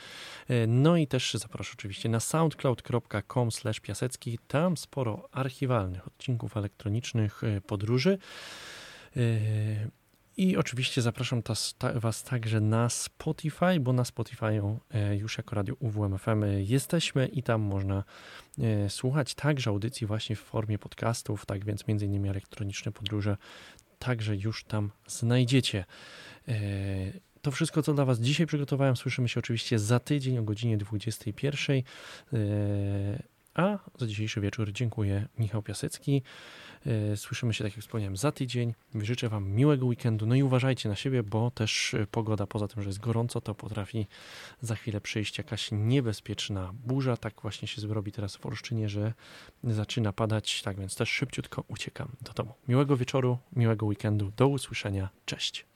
e, 0.49 0.67
no 0.67 0.97
i 0.97 1.07
też 1.07 1.35
zaproszę 1.35 1.73
oczywiście 1.79 2.09
na 2.09 2.21
soundcloud.com 2.21 3.49
piasecki, 3.83 4.39
tam 4.49 4.77
sporo 4.77 5.29
archiwalnych 5.33 6.07
odcinków 6.07 6.57
elektronicznych 6.57 7.45
e, 7.45 7.61
podróży. 7.61 8.19
I 10.37 10.57
oczywiście 10.57 11.03
zapraszam 11.03 11.43
ta, 11.43 11.55
Was 11.95 12.23
także 12.23 12.61
na 12.61 12.89
Spotify, 12.89 13.81
bo 13.81 13.93
na 13.93 14.05
Spotify 14.05 14.63
e, 14.91 15.17
już 15.17 15.39
jako 15.39 15.55
Radio 15.55 15.75
UWMFM 15.79 16.45
jesteśmy 16.59 17.27
i 17.27 17.43
tam 17.43 17.61
można 17.61 18.05
e, 18.59 18.91
słuchać 18.91 19.35
także 19.35 19.71
audycji 19.71 20.07
właśnie 20.07 20.37
w 20.37 20.41
formie 20.41 20.79
podcastów, 20.79 21.47
tak 21.47 21.65
więc 21.65 21.89
między 21.89 22.07
innymi 22.07 22.29
elektroniczne 22.29 22.93
podróże 22.93 23.37
także 23.99 24.37
już 24.37 24.65
tam 24.65 24.91
znajdziecie. 25.07 25.85
E, 26.49 26.55
to 27.43 27.51
wszystko, 27.51 27.83
co 27.83 27.95
dla 27.95 28.05
Was 28.05 28.21
dzisiaj 28.21 28.47
przygotowałem, 28.47 28.97
słyszymy 28.97 29.29
się 29.29 29.41
oczywiście 29.41 29.79
za 29.79 30.01
tydzień 30.01 30.39
o 30.39 30.43
godzinie 30.43 30.77
21. 30.77 31.83
A 33.55 33.79
za 33.99 34.07
dzisiejszy 34.07 34.41
wieczór 34.41 34.73
dziękuję 34.73 35.29
Michał 35.39 35.63
Piasecki. 35.63 36.23
E, 36.87 37.17
słyszymy 37.17 37.55
się, 37.55 37.65
tak 37.65 37.73
jak 37.77 37.85
wspomniałem, 37.85 38.17
za 38.17 38.33
tydzień. 38.33 38.75
Życzę 38.95 39.29
Wam 39.29 39.51
miłego 39.51 39.87
weekendu. 39.87 40.27
No 40.27 40.35
i 40.35 40.43
uważajcie 40.43 40.89
na 40.89 40.97
siebie, 40.97 41.23
bo 41.23 41.51
też 41.51 41.95
e, 41.95 42.07
pogoda, 42.07 42.47
poza 42.47 42.69
tym, 42.69 42.83
że 42.83 42.89
jest 42.89 43.01
gorąco, 43.01 43.41
to 43.41 43.55
potrafi 43.55 44.07
za 44.61 44.75
chwilę 44.75 45.01
przyjść 45.01 45.39
jakaś 45.39 45.69
niebezpieczna 45.73 46.73
burza. 46.85 47.17
Tak 47.17 47.41
właśnie 47.43 47.69
się 47.69 47.81
zrobi 47.81 48.13
teraz 48.13 48.37
w 48.37 48.47
Olsztynie, 48.47 48.89
że 48.89 49.13
zaczyna 49.65 50.13
padać. 50.13 50.63
Tak 50.63 50.79
więc 50.79 50.97
też 50.97 51.09
szybciutko 51.11 51.65
uciekam 51.69 52.09
do 52.21 52.33
domu. 52.33 52.55
Miłego 52.69 52.97
wieczoru, 52.97 53.39
miłego 53.57 53.87
weekendu. 53.87 54.33
Do 54.37 54.49
usłyszenia. 54.49 55.09
Cześć. 55.25 55.72